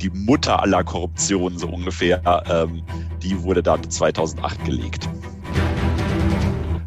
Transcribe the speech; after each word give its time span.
die 0.00 0.10
Mutter 0.10 0.62
aller 0.62 0.84
Korruption 0.84 1.58
so 1.58 1.68
ungefähr, 1.68 2.20
ähm, 2.48 2.82
die 3.22 3.42
wurde 3.42 3.62
dann 3.62 3.88
2008 3.88 4.64
gelegt. 4.64 5.08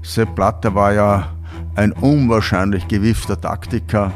Sepp 0.01 0.35
Blatter 0.35 0.73
war 0.73 0.93
ja 0.93 1.31
ein 1.75 1.91
unwahrscheinlich 1.93 2.87
gewiefter 2.87 3.39
Taktiker. 3.39 4.11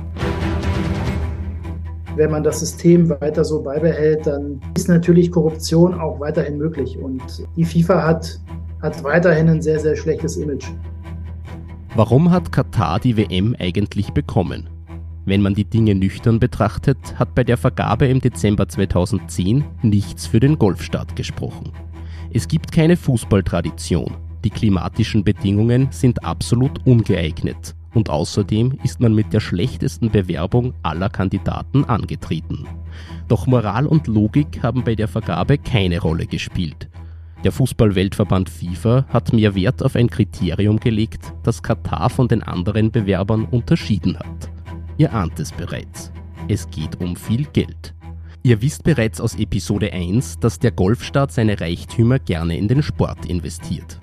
Wenn 2.15 2.31
man 2.31 2.43
das 2.43 2.61
System 2.61 3.09
weiter 3.09 3.43
so 3.43 3.61
beibehält, 3.61 4.25
dann 4.25 4.61
ist 4.75 4.87
natürlich 4.87 5.31
Korruption 5.31 5.93
auch 5.99 6.19
weiterhin 6.19 6.57
möglich. 6.57 6.97
Und 6.97 7.21
die 7.57 7.65
FIFA 7.65 8.03
hat, 8.03 8.39
hat 8.81 9.03
weiterhin 9.03 9.49
ein 9.49 9.61
sehr, 9.61 9.79
sehr 9.79 9.95
schlechtes 9.95 10.37
Image. 10.37 10.67
Warum 11.95 12.31
hat 12.31 12.51
Katar 12.51 12.99
die 12.99 13.17
WM 13.17 13.55
eigentlich 13.59 14.11
bekommen? 14.11 14.69
Wenn 15.25 15.41
man 15.41 15.55
die 15.55 15.65
Dinge 15.65 15.95
nüchtern 15.95 16.39
betrachtet, 16.39 17.17
hat 17.17 17.33
bei 17.33 17.43
der 17.43 17.57
Vergabe 17.57 18.05
im 18.05 18.21
Dezember 18.21 18.69
2010 18.69 19.63
nichts 19.81 20.27
für 20.27 20.39
den 20.39 20.59
Golfstaat 20.59 21.15
gesprochen. 21.15 21.71
Es 22.31 22.47
gibt 22.47 22.71
keine 22.71 22.95
Fußballtradition. 22.95 24.17
Die 24.43 24.51
klimatischen 24.51 25.23
Bedingungen 25.23 25.87
sind 25.89 26.23
absolut 26.23 26.85
ungeeignet. 26.85 27.75
Und 27.95 28.09
außerdem 28.09 28.77
ist 28.83 28.99
man 28.99 29.15
mit 29.15 29.33
der 29.33 29.39
schlechtesten 29.39 30.11
Bewerbung 30.11 30.73
aller 30.83 31.09
Kandidaten 31.09 31.85
angetreten. 31.85 32.67
Doch 33.27 33.47
Moral 33.47 33.87
und 33.87 34.05
Logik 34.05 34.61
haben 34.61 34.83
bei 34.83 34.93
der 34.93 35.07
Vergabe 35.07 35.57
keine 35.57 36.01
Rolle 36.01 36.27
gespielt. 36.27 36.89
Der 37.43 37.51
Fußballweltverband 37.51 38.49
FIFA 38.49 39.05
hat 39.09 39.33
mehr 39.33 39.55
Wert 39.55 39.81
auf 39.81 39.95
ein 39.95 40.09
Kriterium 40.09 40.79
gelegt, 40.79 41.33
das 41.43 41.63
Katar 41.63 42.09
von 42.09 42.27
den 42.27 42.43
anderen 42.43 42.91
Bewerbern 42.91 43.45
unterschieden 43.45 44.19
hat. 44.19 44.54
Ihr 44.97 45.13
ahnt 45.13 45.39
es 45.39 45.51
bereits. 45.51 46.11
Es 46.47 46.69
geht 46.69 47.01
um 47.01 47.15
viel 47.15 47.45
Geld. 47.51 47.93
Ihr 48.43 48.61
wisst 48.61 48.83
bereits 48.83 49.19
aus 49.19 49.35
Episode 49.35 49.91
1, 49.91 50.39
dass 50.39 50.59
der 50.59 50.71
Golfstaat 50.71 51.31
seine 51.31 51.59
Reichtümer 51.59 52.19
gerne 52.19 52.57
in 52.57 52.67
den 52.67 52.83
Sport 52.83 53.25
investiert. 53.25 53.99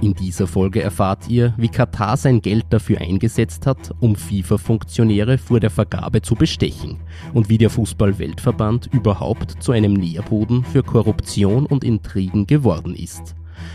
In 0.00 0.12
dieser 0.12 0.46
Folge 0.46 0.82
erfahrt 0.82 1.28
ihr, 1.28 1.54
wie 1.56 1.68
Katar 1.68 2.16
sein 2.16 2.42
Geld 2.42 2.66
dafür 2.70 3.00
eingesetzt 3.00 3.66
hat, 3.66 3.94
um 4.00 4.16
FIFA-Funktionäre 4.16 5.38
vor 5.38 5.60
der 5.60 5.70
Vergabe 5.70 6.20
zu 6.20 6.34
bestechen 6.34 6.98
und 7.32 7.48
wie 7.48 7.56
der 7.56 7.70
Fußball-Weltverband 7.70 8.90
überhaupt 8.92 9.62
zu 9.62 9.72
einem 9.72 9.94
Nährboden 9.94 10.64
für 10.64 10.82
Korruption 10.82 11.64
und 11.64 11.84
Intrigen 11.84 12.46
geworden 12.46 12.94
ist. 12.94 13.34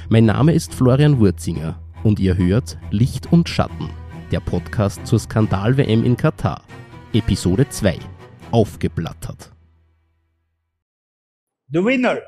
Mein 0.10 0.26
Name 0.26 0.52
ist 0.54 0.76
Florian 0.76 1.20
Wurzinger 1.20 1.80
und 2.04 2.20
ihr 2.20 2.38
hört 2.38 2.78
Licht 2.92 3.32
und 3.32 3.50
Schatten, 3.50 3.90
der 4.32 4.40
Podcast 4.40 5.06
zur 5.08 5.20
Skandal-WM 5.20 6.04
in 6.04 6.16
Katar. 6.16 6.64
Episode 7.14 7.68
2. 7.68 7.98
Aufgeblattert. 8.52 9.52
The 11.72 11.84
winner 11.84 12.22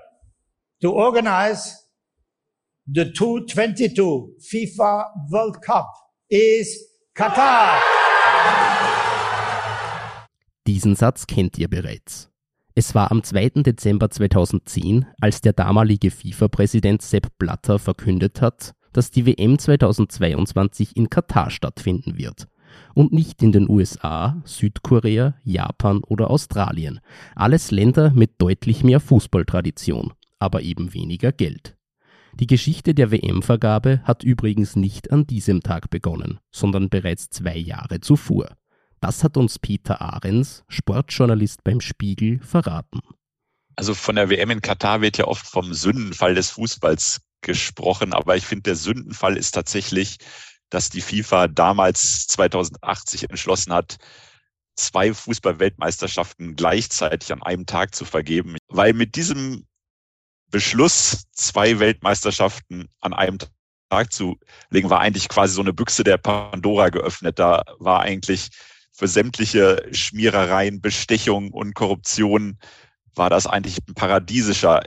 to 0.82 0.92
organize 0.92 1.78
the 2.86 3.12
2022 3.14 4.36
FIFA 4.40 5.14
World 5.30 5.62
Cup 5.62 5.88
is 6.30 6.98
Qatar. 7.14 7.80
Diesen 10.68 10.96
Satz 10.96 11.28
kennt 11.28 11.58
ihr 11.58 11.70
bereits. 11.70 12.32
Es 12.74 12.96
war 12.96 13.12
am 13.12 13.24
2. 13.24 13.62
Dezember 13.64 14.10
2010, 14.10 15.06
als 15.20 15.42
der 15.42 15.54
damalige 15.54 16.10
FIFA-Präsident 16.10 17.02
Sepp 17.02 17.38
Blatter 17.38 17.80
verkündet 17.80 18.42
hat, 18.42 18.74
dass 18.94 19.12
die 19.12 19.26
WM 19.26 19.58
2022 19.58 20.96
in 20.96 21.10
Katar 21.10 21.50
stattfinden 21.50 22.18
wird 22.18 22.48
und 22.94 23.14
nicht 23.14 23.42
in 23.44 23.52
den 23.52 23.70
USA, 23.70 24.42
Südkorea, 24.46 25.36
Japan 25.44 26.02
oder 26.04 26.30
Australien. 26.30 27.00
Alles 27.36 27.72
Länder 27.72 28.12
mit 28.12 28.42
deutlich 28.42 28.84
mehr 28.84 29.00
Fußballtradition, 29.00 30.14
aber 30.40 30.62
eben 30.62 30.94
weniger 30.94 31.32
Geld. 31.32 31.76
Die 32.34 32.48
Geschichte 32.48 32.94
der 32.94 33.12
WM-Vergabe 33.12 34.02
hat 34.04 34.24
übrigens 34.24 34.76
nicht 34.76 35.12
an 35.12 35.28
diesem 35.28 35.62
Tag 35.62 35.90
begonnen, 35.90 36.40
sondern 36.50 36.90
bereits 36.90 37.30
zwei 37.30 37.58
Jahre 37.58 38.00
zuvor. 38.00 38.56
Das 39.02 39.24
hat 39.24 39.36
uns 39.36 39.60
Peter 39.60 40.02
Ahrens, 40.02 40.64
Sportjournalist 40.70 41.64
beim 41.64 41.82
Spiegel, 41.82 42.40
verraten. 42.40 43.02
Also 43.76 43.94
von 43.94 44.16
der 44.16 44.30
WM 44.30 44.52
in 44.52 44.62
Katar 44.62 45.02
wird 45.02 45.18
ja 45.18 45.26
oft 45.26 45.46
vom 45.46 45.74
Sündenfall 45.74 46.36
des 46.36 46.52
Fußballs 46.52 47.22
gesprochen, 47.42 48.14
aber 48.14 48.36
ich 48.36 48.46
finde, 48.46 48.64
der 48.64 48.76
Sündenfall 48.76 49.38
ist 49.38 49.52
tatsächlich, 49.52 50.18
dass 50.70 50.90
die 50.90 51.02
FIFA 51.02 51.48
damals 51.48 52.28
2080 52.28 53.30
entschlossen 53.30 53.74
hat, 53.74 53.98
zwei 54.76 55.14
Fußball-Weltmeisterschaften 55.14 56.56
gleichzeitig 56.56 57.32
an 57.32 57.44
einem 57.44 57.66
Tag 57.66 57.94
zu 57.94 58.06
vergeben, 58.06 58.56
weil 58.68 58.94
mit 58.94 59.16
diesem 59.16 59.66
Beschluss, 60.50 61.24
zwei 61.32 61.80
Weltmeisterschaften 61.80 62.90
an 63.00 63.14
einem 63.14 63.38
Tag 63.90 64.12
zu 64.12 64.38
legen, 64.70 64.90
war 64.90 65.00
eigentlich 65.00 65.30
quasi 65.30 65.54
so 65.54 65.62
eine 65.62 65.74
Büchse 65.74 66.04
der 66.04 66.18
Pandora 66.18 66.90
geöffnet. 66.90 67.40
Da 67.40 67.64
war 67.80 68.02
eigentlich 68.02 68.50
für 68.92 69.08
sämtliche 69.08 69.88
Schmierereien, 69.92 70.82
Bestechung 70.82 71.52
und 71.52 71.74
Korruption 71.74 72.58
war 73.16 73.30
das 73.30 73.48
eigentlich 73.48 73.78
ein 73.88 73.94
paradiesischer 73.94 74.84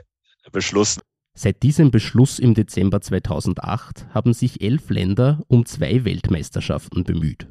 Beschluss. 0.51 0.99
Seit 1.37 1.63
diesem 1.63 1.91
Beschluss 1.91 2.39
im 2.39 2.53
Dezember 2.53 3.01
2008 3.01 4.07
haben 4.13 4.31
sich 4.31 4.61
elf 4.61 4.89
Länder 4.89 5.43
um 5.49 5.65
zwei 5.65 6.05
Weltmeisterschaften 6.05 7.03
bemüht. 7.03 7.49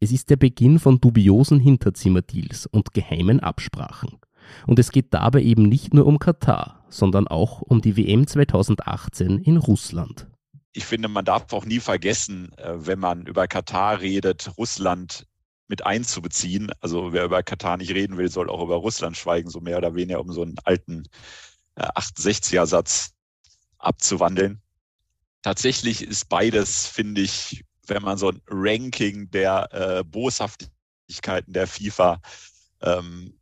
Es 0.00 0.10
ist 0.10 0.30
der 0.30 0.36
Beginn 0.36 0.78
von 0.78 1.00
dubiosen 1.00 1.60
Hinterzimmerdeals 1.60 2.64
und 2.64 2.94
geheimen 2.94 3.40
Absprachen. 3.40 4.18
Und 4.66 4.78
es 4.78 4.90
geht 4.90 5.12
dabei 5.12 5.42
eben 5.42 5.64
nicht 5.64 5.92
nur 5.92 6.06
um 6.06 6.18
Katar, 6.18 6.86
sondern 6.88 7.28
auch 7.28 7.60
um 7.60 7.82
die 7.82 7.98
WM 7.98 8.26
2018 8.26 9.38
in 9.40 9.58
Russland. 9.58 10.28
Ich 10.72 10.86
finde, 10.86 11.08
man 11.08 11.24
darf 11.26 11.52
auch 11.52 11.66
nie 11.66 11.80
vergessen, 11.80 12.52
äh, 12.56 12.74
wenn 12.86 12.98
man 12.98 13.26
über 13.26 13.48
Katar 13.48 14.00
redet, 14.00 14.50
Russland 14.56 15.26
mit 15.68 15.84
einzubeziehen. 15.84 16.70
Also 16.80 17.12
wer 17.12 17.24
über 17.24 17.42
Katar 17.42 17.76
nicht 17.76 17.92
reden 17.92 18.16
will, 18.16 18.30
soll 18.30 18.48
auch 18.48 18.62
über 18.62 18.76
Russland 18.76 19.16
schweigen, 19.16 19.50
so 19.50 19.60
mehr 19.60 19.76
oder 19.78 19.94
weniger, 19.94 20.20
um 20.20 20.32
so 20.32 20.42
einen 20.42 20.56
alten 20.64 21.02
68er-Satz 21.76 23.08
äh, 23.10 23.15
abzuwandeln. 23.78 24.60
Tatsächlich 25.42 26.02
ist 26.02 26.28
beides, 26.28 26.86
finde 26.86 27.20
ich, 27.20 27.64
wenn 27.86 28.02
man 28.02 28.18
so 28.18 28.30
ein 28.30 28.40
Ranking 28.48 29.30
der 29.30 29.68
äh, 29.72 30.04
Boshaftigkeiten 30.04 31.52
der 31.52 31.66
FIFA 31.66 32.20
ähm, 32.82 33.34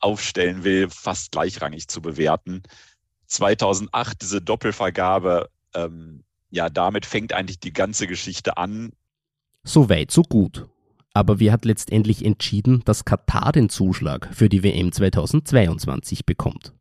aufstellen 0.00 0.64
will, 0.64 0.88
fast 0.90 1.32
gleichrangig 1.32 1.88
zu 1.88 2.02
bewerten. 2.02 2.62
2008 3.26 4.22
diese 4.22 4.40
Doppelvergabe, 4.40 5.50
ähm, 5.74 6.24
ja, 6.50 6.68
damit 6.70 7.06
fängt 7.06 7.32
eigentlich 7.32 7.60
die 7.60 7.72
ganze 7.72 8.06
Geschichte 8.06 8.56
an. 8.56 8.92
So 9.64 9.88
weit, 9.88 10.10
so 10.10 10.22
gut. 10.22 10.68
Aber 11.12 11.40
wer 11.40 11.52
hat 11.52 11.64
letztendlich 11.64 12.24
entschieden, 12.24 12.82
dass 12.84 13.04
Katar 13.04 13.52
den 13.52 13.68
Zuschlag 13.68 14.28
für 14.32 14.48
die 14.48 14.62
WM 14.62 14.92
2022 14.92 16.24
bekommt? 16.24 16.72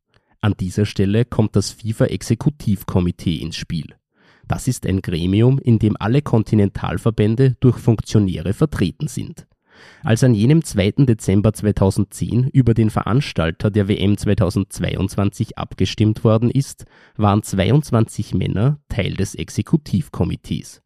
An 0.47 0.55
dieser 0.57 0.85
Stelle 0.85 1.25
kommt 1.25 1.57
das 1.57 1.71
FIFA-Exekutivkomitee 1.71 3.35
ins 3.35 3.57
Spiel. 3.57 3.95
Das 4.47 4.69
ist 4.69 4.85
ein 4.85 5.01
Gremium, 5.01 5.59
in 5.59 5.77
dem 5.77 5.97
alle 5.99 6.21
Kontinentalverbände 6.21 7.57
durch 7.59 7.75
Funktionäre 7.75 8.53
vertreten 8.53 9.09
sind. 9.09 9.45
Als 10.05 10.23
an 10.23 10.33
jenem 10.33 10.63
2. 10.63 11.03
Dezember 11.05 11.51
2010 11.51 12.47
über 12.47 12.73
den 12.73 12.89
Veranstalter 12.89 13.69
der 13.69 13.89
WM 13.89 14.17
2022 14.17 15.57
abgestimmt 15.57 16.23
worden 16.23 16.49
ist, 16.49 16.85
waren 17.17 17.43
22 17.43 18.33
Männer 18.33 18.79
Teil 18.87 19.15
des 19.15 19.35
Exekutivkomitees. 19.35 20.81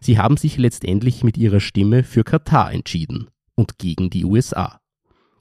Sie 0.00 0.16
haben 0.16 0.38
sich 0.38 0.56
letztendlich 0.56 1.22
mit 1.22 1.36
ihrer 1.36 1.60
Stimme 1.60 2.02
für 2.02 2.24
Katar 2.24 2.72
entschieden 2.72 3.28
und 3.56 3.76
gegen 3.76 4.08
die 4.08 4.24
USA. 4.24 4.81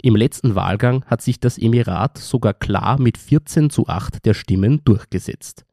Im 0.03 0.15
letzten 0.15 0.56
Wahlgang 0.56 1.06
hat 1.06 1.21
sich 1.21 1.39
das 1.39 1.59
Emirat 1.59 2.18
sogar 2.18 2.56
klar 2.56 3.00
mit 3.00 3.19
14 3.19 3.69
zu 3.69 3.88
8 3.88 4.25
der 4.25 4.33
Stimmen 4.33 4.81
durchgesetzt. 4.83 5.63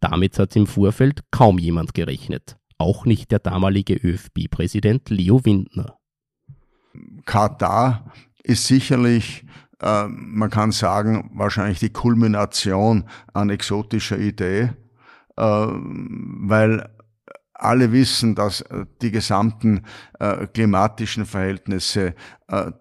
Damit 0.00 0.38
hat 0.40 0.56
im 0.56 0.66
Vorfeld 0.66 1.22
kaum 1.30 1.58
jemand 1.58 1.94
gerechnet, 1.94 2.56
auch 2.78 3.06
nicht 3.06 3.30
der 3.30 3.38
damalige 3.38 3.94
ÖFB-Präsident 3.94 5.08
Leo 5.10 5.44
Windner. 5.44 5.96
Katar 7.26 8.12
ist 8.42 8.66
sicherlich, 8.66 9.44
äh, 9.80 10.08
man 10.08 10.50
kann 10.50 10.72
sagen, 10.72 11.30
wahrscheinlich 11.34 11.78
die 11.78 11.92
Kulmination 11.92 13.04
an 13.34 13.50
exotischer 13.50 14.18
Idee, 14.18 14.72
äh, 15.36 15.42
weil 15.44 16.90
alle 17.54 17.92
wissen, 17.92 18.34
dass 18.34 18.64
die 19.00 19.12
gesamten 19.12 19.84
äh, 20.18 20.48
klimatischen 20.48 21.24
Verhältnisse 21.24 22.14
äh, 22.48 22.72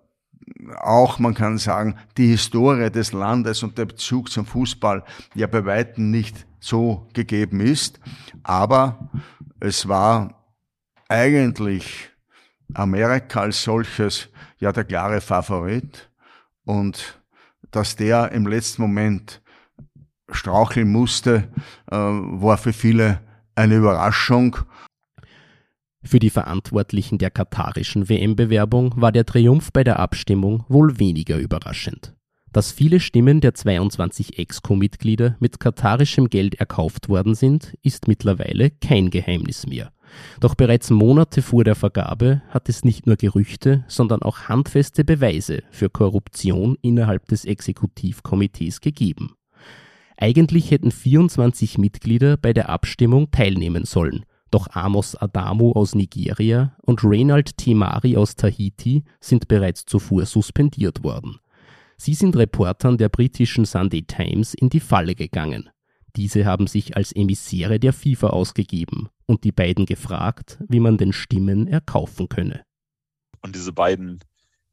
auch, 0.77 1.19
man 1.19 1.33
kann 1.33 1.57
sagen, 1.57 1.97
die 2.18 2.27
Historie 2.27 2.89
des 2.89 3.13
Landes 3.13 3.63
und 3.63 3.77
der 3.77 3.86
Bezug 3.86 4.31
zum 4.31 4.45
Fußball 4.45 5.03
ja 5.33 5.47
bei 5.47 5.65
weitem 5.65 6.12
nicht 6.12 6.45
so 6.59 7.07
gegeben 7.13 7.59
ist. 7.59 8.00
Aber 8.44 9.09
es 9.59 9.88
war 9.88 10.45
eigentlich 11.07 12.09
Amerika 12.74 13.42
als 13.42 13.63
solches 13.63 14.30
ja 14.59 14.71
der 14.71 14.83
klare 14.83 15.21
Favorit 15.21 16.09
und 16.65 17.21
dass 17.71 17.95
der 17.95 18.31
im 18.31 18.47
letzten 18.47 18.81
Moment 18.81 19.42
straucheln 20.31 20.92
musste, 20.92 21.50
äh, 21.92 21.95
war 21.95 22.57
für 22.57 22.74
viele 22.74 23.21
eine 23.56 23.75
Überraschung. 23.75 24.57
Für 26.06 26.19
die 26.19 26.30
Verantwortlichen 26.30 27.18
der 27.18 27.31
katarischen 27.31 28.07
WM-Bewerbung 28.07 28.94
war 28.96 29.12
der 29.12 29.25
Triumph 29.25 29.74
bei 29.74 29.84
der 29.84 29.98
Abstimmung 29.98 30.63
wohl 30.69 31.00
weniger 31.00 31.38
überraschend. 31.40 32.13
Dass 32.54 32.72
viele 32.72 33.00
Stimmen 33.00 33.42
der 33.42 33.56
22 33.56 34.38
Exco-Mitglieder 34.38 35.36
mit 35.40 35.60
katarischem 35.60 36.30
Geld 36.30 36.56
erkauft 36.56 37.10
worden 37.10 37.34
sind, 37.34 37.75
ist 37.81 38.07
mittlerweile 38.07 38.69
kein 38.69 39.10
Geheimnis 39.10 39.66
mehr. 39.66 39.92
Doch 40.40 40.54
bereits 40.54 40.92
Monate 40.92 41.42
vor 41.42 41.63
der 41.63 41.75
Vergabe 41.75 42.44
hat 42.50 42.69
es 42.69 42.86
nicht 42.86 43.07
nur 43.07 43.16
Gerüchte, 43.16 43.84
sondern 43.88 44.22
auch 44.22 44.44
handfeste 44.48 45.04
Beweise 45.04 45.63
für 45.72 45.90
Korruption 45.90 46.78
innerhalb 46.84 47.28
des 47.28 47.46
Exekutivkomitees 47.46 48.80
gegeben. 48.80 49.34
Eigentlich 50.18 50.69
hätten 50.69 50.92
24 50.92 51.80
Mitglieder 51.80 52.38
bei 52.38 52.54
der 52.54 52.69
Abstimmung 52.69 53.31
teilnehmen 53.31 53.86
sollen, 53.86 54.24
doch 54.56 54.69
Amos 54.72 55.18
Adamu 55.18 55.74
aus 55.74 55.96
Nigeria 55.96 56.78
und 56.81 57.04
Reynald 57.04 57.57
Timari 57.57 58.16
aus 58.16 58.38
Tahiti 58.38 59.04
sind 59.19 59.50
bereits 59.50 59.84
zuvor 59.86 60.25
suspendiert 60.25 61.04
worden. 61.04 61.42
Sie 61.98 62.13
sind 62.13 62.38
Reportern 62.38 62.98
der 62.98 63.10
britischen 63.10 63.66
Sunday 63.66 64.04
Times 64.04 64.54
in 64.54 64.69
die 64.69 64.80
Falle 64.80 65.13
gegangen. 65.13 65.69
Diese 66.16 66.46
haben 66.46 66.68
sich 66.68 66.96
als 66.96 67.12
Emissäre 67.12 67.81
der 67.81 67.92
FIFA 67.92 68.28
ausgegeben 68.28 69.10
und 69.25 69.44
die 69.44 69.52
beiden 69.52 69.86
gefragt, 69.86 70.57
wie 70.69 70.80
man 70.80 70.98
den 70.98 71.12
Stimmen 71.12 71.68
erkaufen 71.68 72.30
könne. 72.30 72.63
Und 73.42 73.56
diese 73.56 73.74
beiden 73.74 74.22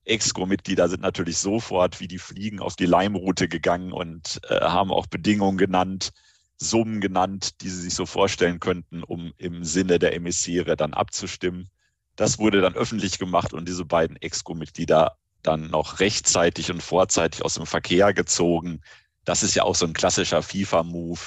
Exco-Mitglieder 0.05 0.89
sind 0.89 1.03
natürlich 1.03 1.39
sofort 1.39 1.99
wie 1.99 2.07
die 2.07 2.19
Fliegen 2.19 2.61
auf 2.61 2.77
die 2.77 2.87
Leimroute 2.87 3.49
gegangen 3.49 3.91
und 3.91 4.41
äh, 4.49 4.61
haben 4.61 4.93
auch 4.93 5.09
Bedingungen 5.09 5.59
genannt, 5.59 6.13
Summen 6.63 7.01
genannt, 7.01 7.61
die 7.61 7.69
sie 7.69 7.83
sich 7.83 7.95
so 7.95 8.07
vorstellen 8.07 8.61
könnten, 8.61 9.03
um 9.03 9.33
im 9.37 9.65
Sinne 9.65 9.99
der 9.99 10.15
Emissäre 10.15 10.77
dann 10.77 10.95
abzustimmen. 10.95 11.69
Das 12.17 12.39
wurde 12.39 12.61
dann 12.61 12.75
öffentlich 12.75 13.19
gemacht 13.19 13.53
und 13.53 13.69
diese 13.69 13.85
beiden 13.85 14.17
Exco-Mitglieder 14.17 15.17
dann 15.43 15.71
noch 15.71 16.01
rechtzeitig 16.01 16.71
und 16.71 16.83
vorzeitig 16.83 17.45
aus 17.45 17.55
dem 17.55 17.67
Verkehr 17.67 18.13
gezogen. 18.15 18.81
Das 19.25 19.43
ist 19.43 19.55
ja 19.55 19.65
auch 19.65 19.75
so 19.75 19.87
ein 19.87 19.93
klassischer 19.93 20.43
FIFA-Move, 20.43 21.21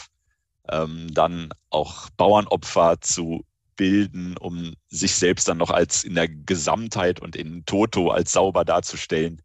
ähm, 0.69 1.13
dann 1.13 1.49
auch 1.69 2.09
Bauernopfer 2.11 3.01
zu 3.01 3.45
bilden, 3.75 4.37
um 4.37 4.75
sich 4.87 5.15
selbst 5.15 5.47
dann 5.47 5.57
noch 5.57 5.71
als 5.71 6.03
in 6.03 6.15
der 6.15 6.29
Gesamtheit 6.29 7.19
und 7.19 7.35
in 7.35 7.65
Toto 7.65 8.09
als 8.09 8.31
sauber 8.31 8.63
darzustellen. 8.63 9.41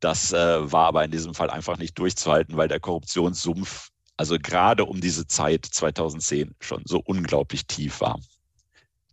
Das 0.00 0.32
äh, 0.32 0.72
war 0.72 0.86
aber 0.86 1.04
in 1.04 1.10
diesem 1.10 1.34
Fall 1.34 1.50
einfach 1.50 1.78
nicht 1.78 1.98
durchzuhalten, 1.98 2.56
weil 2.56 2.68
der 2.68 2.80
Korruptionssumpf, 2.80 3.88
also 4.16 4.38
gerade 4.38 4.84
um 4.84 5.00
diese 5.00 5.26
Zeit 5.26 5.64
2010 5.64 6.54
schon 6.60 6.82
so 6.84 7.00
unglaublich 7.04 7.66
tief 7.66 8.00
war. 8.00 8.18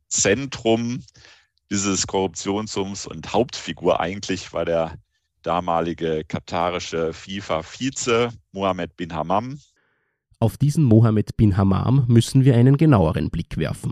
Zentrum 0.08 1.04
dieses 1.70 2.06
Korruptionssumpfs 2.08 3.08
und 3.08 3.34
Hauptfigur 3.34 4.00
eigentlich 4.00 4.54
war 4.54 4.66
der 4.66 4.98
damalige 5.42 6.24
katarische 6.24 7.14
FIFA-Vize 7.14 8.30
Mohammed 8.52 8.96
bin 8.96 9.14
Hammam. 9.14 9.60
Auf 10.40 10.58
diesen 10.58 10.84
Mohammed 10.84 11.36
bin 11.38 11.58
Hammam 11.58 12.06
müssen 12.08 12.46
wir 12.46 12.56
einen 12.56 12.78
genaueren 12.78 13.30
Blick 13.30 13.58
werfen. 13.58 13.92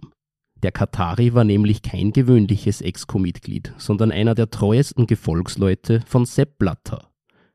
Der 0.63 0.71
Katari 0.71 1.33
war 1.33 1.43
nämlich 1.43 1.81
kein 1.81 2.13
gewöhnliches 2.13 2.81
Exco-Mitglied, 2.81 3.73
sondern 3.77 4.11
einer 4.11 4.35
der 4.35 4.51
treuesten 4.51 5.07
Gefolgsleute 5.07 6.01
von 6.05 6.25
Sepp 6.25 6.59
Blatter. 6.59 7.10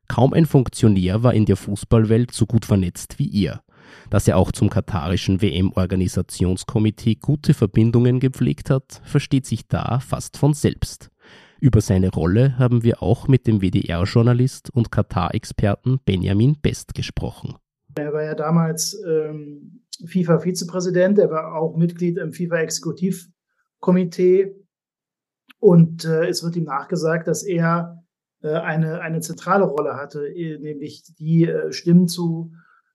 Kaum 0.09 0.33
ein 0.33 0.47
Funktionär 0.47 1.23
war 1.23 1.35
in 1.35 1.47
der 1.47 1.57
Fußballwelt 1.57 2.33
so 2.33 2.47
gut 2.47 2.65
vernetzt 2.65 3.19
wie 3.19 3.45
er. 3.45 3.63
Dass 4.11 4.29
er 4.29 4.37
auch 4.37 4.53
zum 4.53 4.71
katarischen 4.71 5.43
WM-Organisationskomitee 5.43 7.17
gute 7.17 7.55
Verbindungen 7.55 8.21
gepflegt 8.21 8.71
hat, 8.71 9.01
versteht 9.05 9.47
sich 9.47 9.67
da 9.67 9.99
fast 10.01 10.37
von 10.37 10.55
selbst. 10.55 11.11
Über 11.61 11.81
seine 11.81 12.11
Rolle 12.11 12.59
haben 12.59 12.83
wir 12.83 13.03
auch 13.03 13.29
mit 13.29 13.47
dem 13.47 13.63
WDR-Journalist 13.63 14.69
und 14.71 14.93
Katar-Experten 14.93 16.01
Benjamin 16.05 16.59
Best 16.61 16.95
gesprochen. 16.95 17.55
Er 17.95 18.13
war 18.13 18.25
ja 18.25 18.35
damals 18.35 18.95
ähm, 19.09 19.81
FIFA-Vizepräsident, 20.05 21.19
er 21.19 21.31
war 21.31 21.55
auch 21.55 21.75
Mitglied 21.77 22.19
im 22.19 22.35
FIFA-Exekutivkomitee 22.35 24.55
und 25.59 26.05
äh, 26.05 26.27
es 26.27 26.45
wird 26.45 26.57
ihm 26.57 26.65
nachgesagt, 26.65 27.27
dass 27.27 27.43
er 27.43 28.05
eine, 28.43 29.01
eine 29.01 29.21
zentrale 29.21 29.65
Rolle 29.65 29.95
hatte, 29.97 30.27
äh, 30.29 30.59
nämlich 30.59 31.03
die 31.19 31.45
äh, 31.45 31.73
Stimmen 31.73 32.09
zu, 32.09 32.53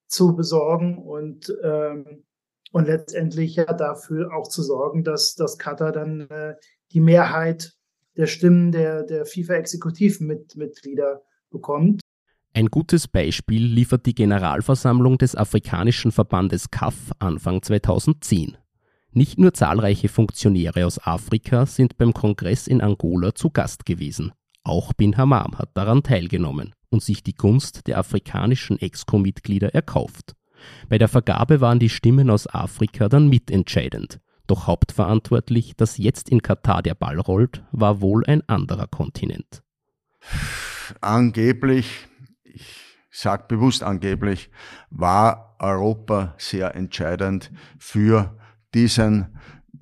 zu 0.08 0.36
besorgen 0.36 0.98
und, 0.98 1.54
ähm, 1.64 2.24
und 2.72 2.88
letztendlich 2.88 3.56
ja 3.56 3.66
dafür 3.66 4.34
auch 4.34 4.48
zu 4.48 4.62
sorgen, 4.64 5.04
dass, 5.04 5.36
dass 5.36 5.58
Katar 5.58 5.92
dann 5.92 6.22
äh, 6.30 6.56
die 6.92 7.02
Mehrheit 7.02 7.74
der 8.18 8.28
Stimmen 8.28 8.72
der, 8.72 9.04
der 9.04 9.26
FIFA-Exekutivmitglieder 9.26 11.22
bekommt. 11.50 12.02
Ein 12.54 12.68
gutes 12.68 13.08
Beispiel 13.08 13.66
liefert 13.66 14.06
die 14.06 14.14
Generalversammlung 14.14 15.18
des 15.18 15.36
afrikanischen 15.36 16.12
Verbandes 16.12 16.70
CAF 16.70 17.12
Anfang 17.20 17.62
2010. 17.62 18.58
Nicht 19.14 19.40
nur 19.40 19.54
zahlreiche 19.54 20.10
Funktionäre 20.10 20.86
aus 20.86 21.00
Afrika 21.06 21.66
sind 21.66 21.98
beim 21.98 22.14
Kongress 22.14 22.68
in 22.68 22.82
Angola 22.82 23.34
zu 23.36 23.50
Gast 23.50 23.86
gewesen. 23.86 24.34
Auch 24.72 24.94
Bin 24.94 25.18
Hammam 25.18 25.58
hat 25.58 25.72
daran 25.74 26.02
teilgenommen 26.02 26.74
und 26.90 27.04
sich 27.04 27.24
die 27.24 27.36
Gunst 27.36 27.88
der 27.88 27.98
afrikanischen 27.98 28.80
Exco-Mitglieder 28.80 29.76
erkauft. 29.76 30.34
Bei 30.88 30.98
der 30.98 31.10
Vergabe 31.10 31.60
waren 31.60 31.78
die 31.78 31.90
Stimmen 31.90 32.30
aus 32.30 32.48
Afrika 32.48 33.10
dann 33.10 33.28
mitentscheidend. 33.28 34.22
Doch 34.48 34.68
hauptverantwortlich, 34.68 35.76
dass 35.76 35.98
jetzt 35.98 36.30
in 36.30 36.42
Katar 36.42 36.82
der 36.84 36.96
Ball 36.96 37.20
rollt, 37.20 37.66
war 37.74 38.00
wohl 38.00 38.26
ein 38.26 38.48
anderer 38.48 38.88
Kontinent. 38.88 39.62
Angeblich 41.02 42.08
ich 42.46 42.98
sage 43.12 43.44
bewusst 43.50 43.84
angeblich, 43.84 44.50
war 44.90 45.58
Europa 45.60 46.34
sehr 46.38 46.76
entscheidend 46.76 47.52
für 47.78 48.38
diesen 48.74 49.38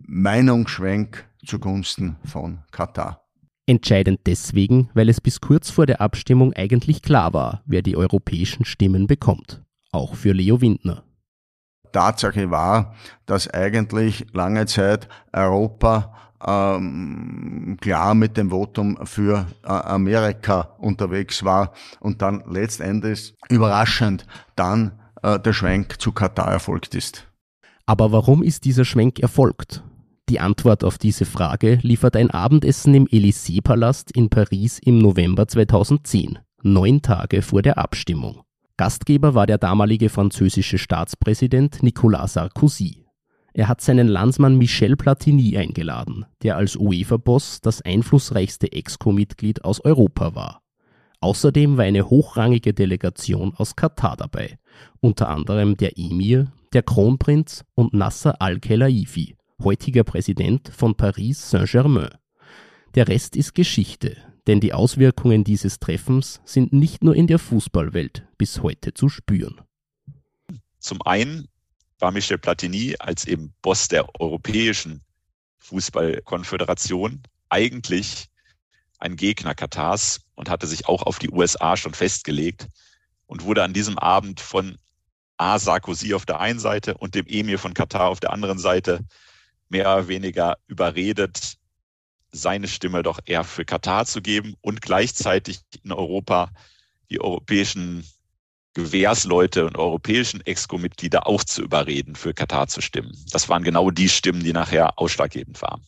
Meinungsschwenk 0.08 1.30
zugunsten 1.46 2.16
von 2.26 2.64
Katar. 2.72 3.29
Entscheidend 3.70 4.22
deswegen, 4.26 4.90
weil 4.96 5.10
es 5.10 5.22
bis 5.22 5.42
kurz 5.42 5.70
vor 5.70 5.86
der 5.86 6.02
Abstimmung 6.02 6.54
eigentlich 6.54 7.04
klar 7.04 7.34
war, 7.34 7.62
wer 7.68 7.84
die 7.84 7.96
europäischen 7.96 8.66
Stimmen 8.66 9.06
bekommt. 9.06 9.62
Auch 9.92 10.16
für 10.16 10.34
Leo 10.34 10.60
Windner. 10.60 11.04
Tatsache 11.92 12.50
war, 12.50 12.96
dass 13.28 13.48
eigentlich 13.48 14.26
lange 14.34 14.66
Zeit 14.66 15.08
Europa 15.32 16.16
ähm, 16.44 17.78
klar 17.80 18.16
mit 18.16 18.38
dem 18.38 18.50
Votum 18.50 19.06
für 19.06 19.46
äh, 19.64 19.68
Amerika 19.68 20.74
unterwegs 20.80 21.44
war 21.44 21.74
und 22.00 22.24
dann 22.24 22.44
letztendlich 22.50 23.36
überraschend 23.50 24.26
dann 24.56 25.00
äh, 25.22 25.38
der 25.38 25.54
Schwenk 25.54 26.02
zu 26.02 26.12
Katar 26.12 26.52
erfolgt 26.52 26.96
ist. 26.96 27.28
Aber 27.86 28.12
warum 28.12 28.42
ist 28.42 28.66
dieser 28.66 28.86
Schwenk 28.86 29.20
erfolgt? 29.20 29.84
Die 30.30 30.40
Antwort 30.40 30.84
auf 30.84 31.00
diese 31.00 31.26
Frage 31.26 31.80
liefert 31.82 32.16
ein 32.16 32.30
Abendessen 32.30 32.94
im 32.94 33.08
Élysée-Palast 33.08 34.12
in 34.12 34.30
Paris 34.30 34.78
im 34.78 35.00
November 35.00 35.48
2010, 35.48 36.38
neun 36.62 37.02
Tage 37.02 37.42
vor 37.42 37.64
der 37.64 37.80
Abstimmung. 37.80 38.44
Gastgeber 38.78 39.34
war 39.34 39.48
der 39.48 39.58
damalige 39.58 40.10
französische 40.10 40.78
Staatspräsident 40.78 41.82
Nicolas 41.82 42.34
Sarkozy. 42.34 43.08
Er 43.54 43.68
hat 43.68 43.82
seinen 43.82 44.08
Landsmann 44.08 44.56
Michel 44.56 44.96
Platini 44.96 45.58
eingeladen, 45.58 46.28
der 46.44 46.58
als 46.58 46.76
UEFA-Boss 46.76 47.62
das 47.62 47.82
einflussreichste 47.82 48.72
Exco-Mitglied 48.72 49.64
aus 49.64 49.84
Europa 49.84 50.36
war. 50.36 50.62
Außerdem 51.22 51.78
war 51.78 51.86
eine 51.86 52.08
hochrangige 52.08 52.76
Delegation 52.76 53.56
aus 53.56 53.76
Katar 53.76 54.16
dabei, 54.16 54.60
unter 55.00 55.28
anderem 55.30 55.76
der 55.76 55.98
Emir, 55.98 56.52
der 56.72 56.84
Kronprinz 56.84 57.66
und 57.74 57.96
Nasser 57.96 58.40
al-Khelaifi, 58.40 59.39
heutiger 59.64 60.04
Präsident 60.04 60.72
von 60.76 60.96
Paris 60.96 61.50
Saint-Germain. 61.50 62.10
Der 62.96 63.08
Rest 63.08 63.36
ist 63.36 63.54
Geschichte, 63.54 64.18
denn 64.48 64.60
die 64.60 64.74
Auswirkungen 64.74 65.44
dieses 65.44 65.80
Treffens 65.80 66.42
sind 66.46 66.74
nicht 66.74 67.04
nur 67.04 67.16
in 67.16 67.28
der 67.28 67.40
Fußballwelt 67.40 68.26
bis 68.38 68.62
heute 68.62 68.94
zu 68.94 69.10
spüren. 69.10 69.62
Zum 70.80 71.02
einen 71.04 71.48
war 72.00 72.12
Michel 72.12 72.38
Platini 72.38 72.96
als 73.00 73.26
eben 73.26 73.54
Boss 73.62 73.88
der 73.90 74.08
Europäischen 74.20 75.04
Fußballkonföderation 75.60 77.22
eigentlich 77.50 78.30
ein 79.00 79.16
Gegner 79.16 79.56
Katars 79.56 80.22
und 80.36 80.50
hatte 80.50 80.68
sich 80.68 80.88
auch 80.88 81.04
auf 81.04 81.20
die 81.20 81.30
USA 81.30 81.78
schon 81.78 81.94
festgelegt 81.94 82.68
und 83.26 83.44
wurde 83.44 83.64
an 83.64 83.74
diesem 83.74 83.98
Abend 83.98 84.40
von 84.40 84.78
A. 85.38 85.58
Sarkozy 85.58 86.14
auf 86.14 86.26
der 86.26 86.40
einen 86.40 86.60
Seite 86.60 86.96
und 86.98 87.16
dem 87.16 87.26
Emir 87.28 87.60
von 87.60 87.74
Katar 87.74 88.10
auf 88.10 88.20
der 88.20 88.34
anderen 88.34 88.60
Seite 88.60 89.06
mehr 89.70 89.86
oder 89.86 90.08
weniger 90.08 90.58
überredet, 90.68 91.58
seine 92.32 92.68
Stimme 92.68 93.04
doch 93.04 93.20
eher 93.26 93.44
für 93.44 93.66
Katar 93.66 94.06
zu 94.06 94.22
geben 94.22 94.56
und 94.62 94.82
gleichzeitig 94.82 95.60
in 95.84 95.92
Europa 95.92 96.52
die 97.10 97.22
europäischen 97.22 98.04
Gewährsleute 98.74 99.66
und 99.66 99.78
europäischen 99.78 100.42
Exco-Mitglieder 100.46 101.28
auch 101.28 101.44
zu 101.44 101.64
überreden, 101.64 102.16
für 102.16 102.34
Katar 102.34 102.68
zu 102.68 102.82
stimmen. 102.82 103.18
Das 103.32 103.50
waren 103.50 103.64
genau 103.64 103.90
die 103.90 104.10
Stimmen, 104.10 104.44
die 104.44 104.54
nachher 104.54 105.00
ausschlaggebend 105.00 105.62
waren. 105.62 105.82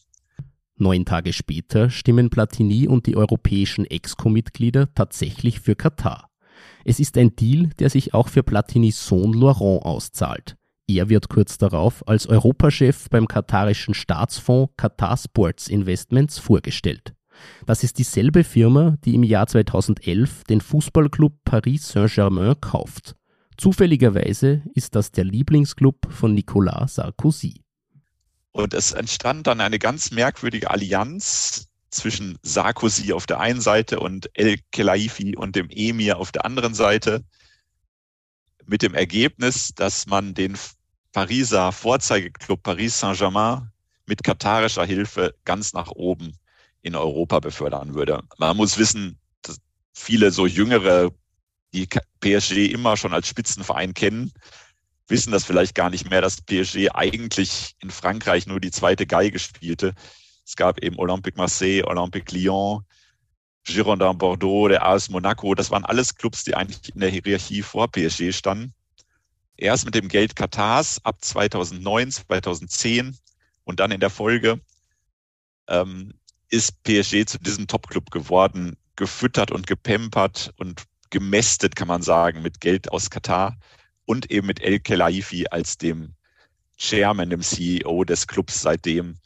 Neun 0.77 1.05
Tage 1.05 1.31
später 1.31 1.91
stimmen 1.91 2.31
Platini 2.31 2.87
und 2.87 3.05
die 3.05 3.15
europäischen 3.15 3.85
Exco-Mitglieder 3.85 4.91
tatsächlich 4.95 5.59
für 5.59 5.75
Katar. 5.75 6.31
Es 6.83 6.99
ist 6.99 7.17
ein 7.17 7.35
Deal, 7.35 7.69
der 7.77 7.91
sich 7.91 8.15
auch 8.15 8.29
für 8.29 8.41
Platinis 8.41 9.05
Sohn 9.05 9.33
Laurent 9.33 9.83
auszahlt. 9.85 10.57
Er 10.97 11.09
wird 11.09 11.29
kurz 11.29 11.57
darauf 11.57 12.07
als 12.07 12.27
Europachef 12.27 13.09
beim 13.09 13.27
katarischen 13.27 13.93
Staatsfonds 13.93 14.73
Qatar 14.77 15.17
Sports 15.17 15.67
Investments 15.67 16.37
vorgestellt. 16.37 17.13
Das 17.65 17.83
ist 17.83 17.97
dieselbe 17.97 18.43
Firma, 18.43 18.97
die 19.05 19.15
im 19.15 19.23
Jahr 19.23 19.47
2011 19.47 20.43
den 20.43 20.61
Fußballclub 20.61 21.33
Paris 21.45 21.87
Saint-Germain 21.87 22.59
kauft. 22.59 23.15
Zufälligerweise 23.57 24.63
ist 24.73 24.95
das 24.95 25.11
der 25.11 25.23
Lieblingsclub 25.23 26.11
von 26.11 26.33
Nicolas 26.33 26.95
Sarkozy. 26.95 27.61
Und 28.51 28.73
es 28.73 28.91
entstand 28.91 29.47
dann 29.47 29.61
eine 29.61 29.79
ganz 29.79 30.11
merkwürdige 30.11 30.69
Allianz 30.69 31.67
zwischen 31.89 32.37
Sarkozy 32.41 33.13
auf 33.13 33.25
der 33.25 33.39
einen 33.39 33.61
Seite 33.61 33.99
und 33.99 34.29
El 34.33 34.57
Khelaifi 34.71 35.35
und 35.37 35.55
dem 35.55 35.69
Emir 35.69 36.17
auf 36.17 36.31
der 36.31 36.45
anderen 36.45 36.73
Seite 36.73 37.23
mit 38.65 38.81
dem 38.81 38.93
Ergebnis, 38.93 39.73
dass 39.75 40.07
man 40.07 40.33
den 40.33 40.57
Pariser 41.11 41.71
Vorzeigeklub 41.71 42.63
Paris 42.63 42.99
Saint-Germain 42.99 43.71
mit 44.05 44.23
katarischer 44.23 44.85
Hilfe 44.85 45.35
ganz 45.45 45.73
nach 45.73 45.91
oben 45.91 46.37
in 46.81 46.95
Europa 46.95 47.39
befördern 47.39 47.93
würde. 47.93 48.23
Man 48.37 48.57
muss 48.57 48.77
wissen, 48.77 49.19
dass 49.41 49.57
viele 49.93 50.31
so 50.31 50.45
jüngere, 50.45 51.11
die 51.73 51.87
PSG 52.19 52.71
immer 52.71 52.97
schon 52.97 53.13
als 53.13 53.27
Spitzenverein 53.27 53.93
kennen, 53.93 54.31
wissen 55.07 55.31
das 55.31 55.43
vielleicht 55.43 55.75
gar 55.75 55.89
nicht 55.89 56.09
mehr, 56.09 56.21
dass 56.21 56.41
PSG 56.41 56.89
eigentlich 56.93 57.75
in 57.79 57.91
Frankreich 57.91 58.47
nur 58.47 58.59
die 58.59 58.71
zweite 58.71 59.05
Geige 59.05 59.39
spielte. 59.39 59.93
Es 60.45 60.55
gab 60.55 60.81
eben 60.81 60.97
Olympique 60.97 61.37
Marseille, 61.37 61.83
Olympique 61.83 62.35
Lyon, 62.35 62.83
Girondin 63.63 64.17
Bordeaux, 64.17 64.67
der 64.67 64.85
AS 64.85 65.09
Monaco. 65.09 65.53
Das 65.53 65.69
waren 65.69 65.85
alles 65.85 66.15
Clubs, 66.15 66.43
die 66.43 66.55
eigentlich 66.55 66.93
in 66.95 67.01
der 67.01 67.09
Hierarchie 67.09 67.61
vor 67.61 67.91
PSG 67.91 68.33
standen. 68.33 68.73
Erst 69.61 69.85
mit 69.85 69.93
dem 69.93 70.07
Geld 70.07 70.35
Katars 70.35 71.05
ab 71.05 71.23
2009, 71.23 72.11
2010 72.11 73.15
und 73.63 73.79
dann 73.79 73.91
in 73.91 73.99
der 73.99 74.09
Folge 74.09 74.59
ähm, 75.67 76.15
ist 76.49 76.81
PSG 76.81 77.27
zu 77.27 77.37
diesem 77.37 77.67
Top-Club 77.67 78.09
geworden, 78.09 78.75
gefüttert 78.95 79.51
und 79.51 79.67
gepempert 79.67 80.51
und 80.57 80.85
gemästet, 81.11 81.75
kann 81.75 81.87
man 81.87 82.01
sagen, 82.01 82.41
mit 82.41 82.59
Geld 82.59 82.91
aus 82.91 83.11
Katar 83.11 83.55
und 84.05 84.31
eben 84.31 84.47
mit 84.47 84.61
El 84.61 84.79
Khelaifi 84.79 85.45
als 85.51 85.77
dem 85.77 86.15
Chairman, 86.79 87.29
dem 87.29 87.41
CEO 87.41 88.03
des 88.03 88.25
Clubs 88.25 88.63
seitdem. 88.63 89.19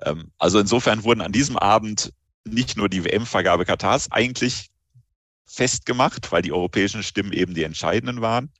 Ähm, 0.00 0.32
also 0.38 0.58
insofern 0.58 1.04
wurden 1.04 1.20
an 1.20 1.32
diesem 1.32 1.58
Abend 1.58 2.14
nicht 2.46 2.78
nur 2.78 2.88
die 2.88 3.04
WM-Vergabe 3.04 3.66
Katars 3.66 4.10
eigentlich 4.10 4.70
festgemacht, 5.44 6.32
weil 6.32 6.40
die 6.40 6.52
europäischen 6.52 7.02
Stimmen 7.02 7.34
eben 7.34 7.52
die 7.52 7.64
entscheidenden 7.64 8.22
waren, 8.22 8.50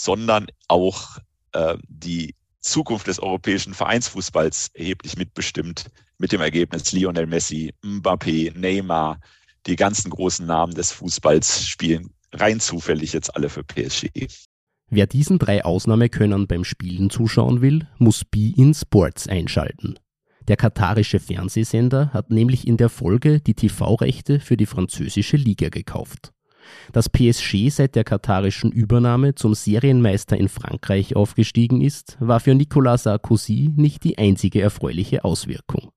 sondern 0.00 0.46
auch 0.68 1.18
äh, 1.52 1.76
die 1.88 2.34
Zukunft 2.60 3.06
des 3.06 3.20
europäischen 3.20 3.74
Vereinsfußballs 3.74 4.70
erheblich 4.72 5.16
mitbestimmt 5.16 5.84
mit 6.18 6.32
dem 6.32 6.40
Ergebnis 6.40 6.92
Lionel 6.92 7.26
Messi, 7.26 7.74
Mbappé, 7.82 8.56
Neymar, 8.56 9.20
die 9.66 9.76
ganzen 9.76 10.10
großen 10.10 10.46
Namen 10.46 10.74
des 10.74 10.92
Fußballs 10.92 11.66
spielen 11.66 12.14
rein 12.32 12.60
zufällig 12.60 13.12
jetzt 13.12 13.34
alle 13.34 13.48
für 13.48 13.64
PSG. 13.64 14.08
Wer 14.88 15.06
diesen 15.06 15.38
drei 15.38 15.64
Ausnahmekönnern 15.64 16.46
beim 16.46 16.64
Spielen 16.64 17.10
zuschauen 17.10 17.60
will, 17.60 17.86
muss 17.98 18.24
Be 18.24 18.52
in 18.56 18.72
Sports 18.74 19.28
einschalten. 19.28 19.98
Der 20.48 20.56
katarische 20.56 21.20
Fernsehsender 21.20 22.12
hat 22.12 22.30
nämlich 22.30 22.66
in 22.66 22.76
der 22.76 22.88
Folge 22.88 23.40
die 23.40 23.54
TV-Rechte 23.54 24.40
für 24.40 24.56
die 24.56 24.66
französische 24.66 25.36
Liga 25.36 25.68
gekauft. 25.68 26.32
Dass 26.92 27.08
PSG 27.08 27.68
seit 27.70 27.94
der 27.94 28.04
katarischen 28.04 28.72
Übernahme 28.72 29.34
zum 29.34 29.54
Serienmeister 29.54 30.36
in 30.36 30.48
Frankreich 30.48 31.16
aufgestiegen 31.16 31.80
ist, 31.80 32.16
war 32.20 32.40
für 32.40 32.54
Nicolas 32.54 33.04
Sarkozy 33.04 33.72
nicht 33.76 34.04
die 34.04 34.18
einzige 34.18 34.60
erfreuliche 34.60 35.24
Auswirkung. 35.24 35.90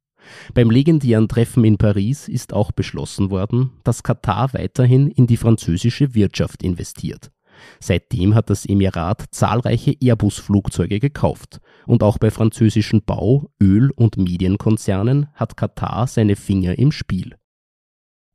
Beim 0.54 0.72
legendären 0.72 1.28
Treffen 1.28 1.66
in 1.66 1.78
Paris 1.78 2.28
ist 2.28 2.54
auch 2.54 2.72
beschlossen 2.72 3.30
worden, 3.30 3.72
dass 3.84 4.04
Katar 4.04 4.54
weiterhin 4.54 5.10
in 5.10 5.28
die 5.28 5.38
französische 5.38 6.16
Wirtschaft 6.16 6.64
investiert. 6.64 7.32
Seitdem 7.80 8.36
hat 8.36 8.50
das 8.50 8.66
Emirat 8.66 9.26
zahlreiche 9.32 9.96
Airbus-Flugzeuge 10.00 11.00
gekauft 11.00 11.60
und 11.86 12.04
auch 12.04 12.18
bei 12.18 12.32
französischen 12.32 13.04
Bau-, 13.04 13.50
Öl- 13.62 13.92
und 13.96 14.18
Medienkonzernen 14.18 15.28
hat 15.34 15.58
Katar 15.58 16.08
seine 16.08 16.36
Finger 16.36 16.78
im 16.78 16.92
Spiel. 16.92 17.36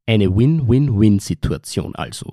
Eine 0.08 0.34
Win-Win-Win-Situation 0.34 1.94
also. 1.94 2.32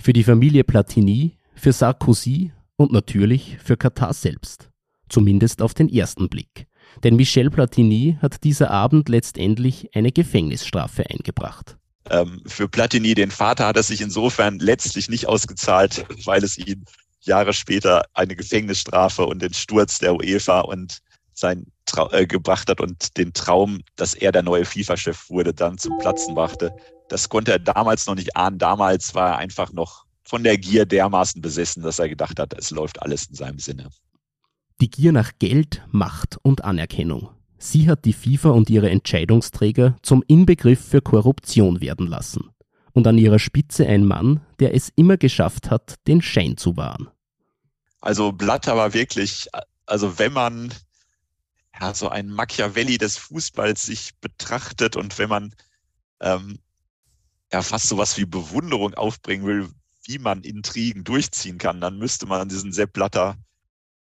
Für 0.00 0.14
die 0.14 0.24
Familie 0.24 0.64
Platini, 0.64 1.36
für 1.54 1.70
Sarkozy 1.70 2.50
und 2.76 2.92
natürlich 2.92 3.58
für 3.62 3.76
Katar 3.76 4.14
selbst. 4.14 4.70
Zumindest 5.10 5.60
auf 5.60 5.74
den 5.74 5.90
ersten 5.90 6.30
Blick. 6.30 6.66
Denn 7.04 7.16
Michel 7.16 7.50
Platini 7.50 8.16
hat 8.22 8.42
dieser 8.42 8.70
Abend 8.70 9.10
letztendlich 9.10 9.94
eine 9.94 10.12
Gefängnisstrafe 10.12 11.10
eingebracht. 11.10 11.76
Ähm, 12.08 12.40
für 12.46 12.70
Platini, 12.70 13.12
den 13.12 13.30
Vater, 13.30 13.66
hat 13.66 13.76
es 13.76 13.88
sich 13.88 14.00
insofern 14.00 14.58
letztlich 14.58 15.10
nicht 15.10 15.28
ausgezahlt, 15.28 16.06
weil 16.24 16.42
es 16.42 16.56
ihn 16.56 16.86
Jahre 17.20 17.52
später 17.52 18.06
eine 18.14 18.34
Gefängnisstrafe 18.34 19.26
und 19.26 19.42
den 19.42 19.52
Sturz 19.52 19.98
der 19.98 20.14
UEFA 20.14 20.60
und 20.60 21.00
sein 21.34 21.66
Trau 21.84 22.10
äh, 22.12 22.26
gebracht 22.26 22.70
hat 22.70 22.80
und 22.80 23.18
den 23.18 23.34
Traum, 23.34 23.82
dass 23.96 24.14
er 24.14 24.32
der 24.32 24.42
neue 24.42 24.64
FIFA-Chef 24.64 25.28
wurde, 25.28 25.52
dann 25.52 25.76
zum 25.76 25.98
Platzen 25.98 26.34
brachte. 26.34 26.74
Das 27.10 27.28
konnte 27.28 27.50
er 27.50 27.58
damals 27.58 28.06
noch 28.06 28.14
nicht 28.14 28.36
ahnen. 28.36 28.58
Damals 28.58 29.16
war 29.16 29.30
er 29.30 29.38
einfach 29.38 29.72
noch 29.72 30.06
von 30.22 30.44
der 30.44 30.56
Gier 30.56 30.86
dermaßen 30.86 31.42
besessen, 31.42 31.82
dass 31.82 31.98
er 31.98 32.08
gedacht 32.08 32.38
hat, 32.38 32.54
es 32.54 32.70
läuft 32.70 33.02
alles 33.02 33.26
in 33.26 33.34
seinem 33.34 33.58
Sinne. 33.58 33.90
Die 34.80 34.88
Gier 34.88 35.10
nach 35.10 35.32
Geld, 35.40 35.82
Macht 35.90 36.38
und 36.42 36.62
Anerkennung. 36.62 37.30
Sie 37.58 37.90
hat 37.90 38.04
die 38.04 38.12
FIFA 38.12 38.50
und 38.50 38.70
ihre 38.70 38.90
Entscheidungsträger 38.90 39.96
zum 40.02 40.22
Inbegriff 40.28 40.82
für 40.88 41.02
Korruption 41.02 41.80
werden 41.80 42.06
lassen. 42.06 42.50
Und 42.92 43.08
an 43.08 43.18
ihrer 43.18 43.40
Spitze 43.40 43.86
ein 43.88 44.04
Mann, 44.04 44.40
der 44.60 44.72
es 44.74 44.92
immer 44.94 45.16
geschafft 45.16 45.68
hat, 45.68 45.96
den 46.06 46.22
Schein 46.22 46.56
zu 46.56 46.76
wahren. 46.76 47.08
Also 48.00 48.30
Blatter 48.30 48.76
war 48.76 48.94
wirklich, 48.94 49.48
also 49.84 50.20
wenn 50.20 50.32
man 50.32 50.72
ja, 51.80 51.92
so 51.92 52.08
ein 52.08 52.30
Machiavelli 52.30 52.98
des 52.98 53.16
Fußballs 53.16 53.82
sich 53.82 54.12
betrachtet 54.20 54.94
und 54.94 55.18
wenn 55.18 55.28
man 55.28 55.54
ähm, 56.20 56.60
ja 57.52 57.62
fast 57.62 57.88
sowas 57.88 58.16
wie 58.16 58.26
Bewunderung 58.26 58.94
aufbringen 58.94 59.46
will, 59.46 59.68
wie 60.04 60.18
man 60.18 60.42
Intrigen 60.42 61.04
durchziehen 61.04 61.58
kann, 61.58 61.80
dann 61.80 61.98
müsste 61.98 62.26
man 62.26 62.48
diesen 62.48 62.72
Sepp 62.72 62.92
Blatter, 62.92 63.36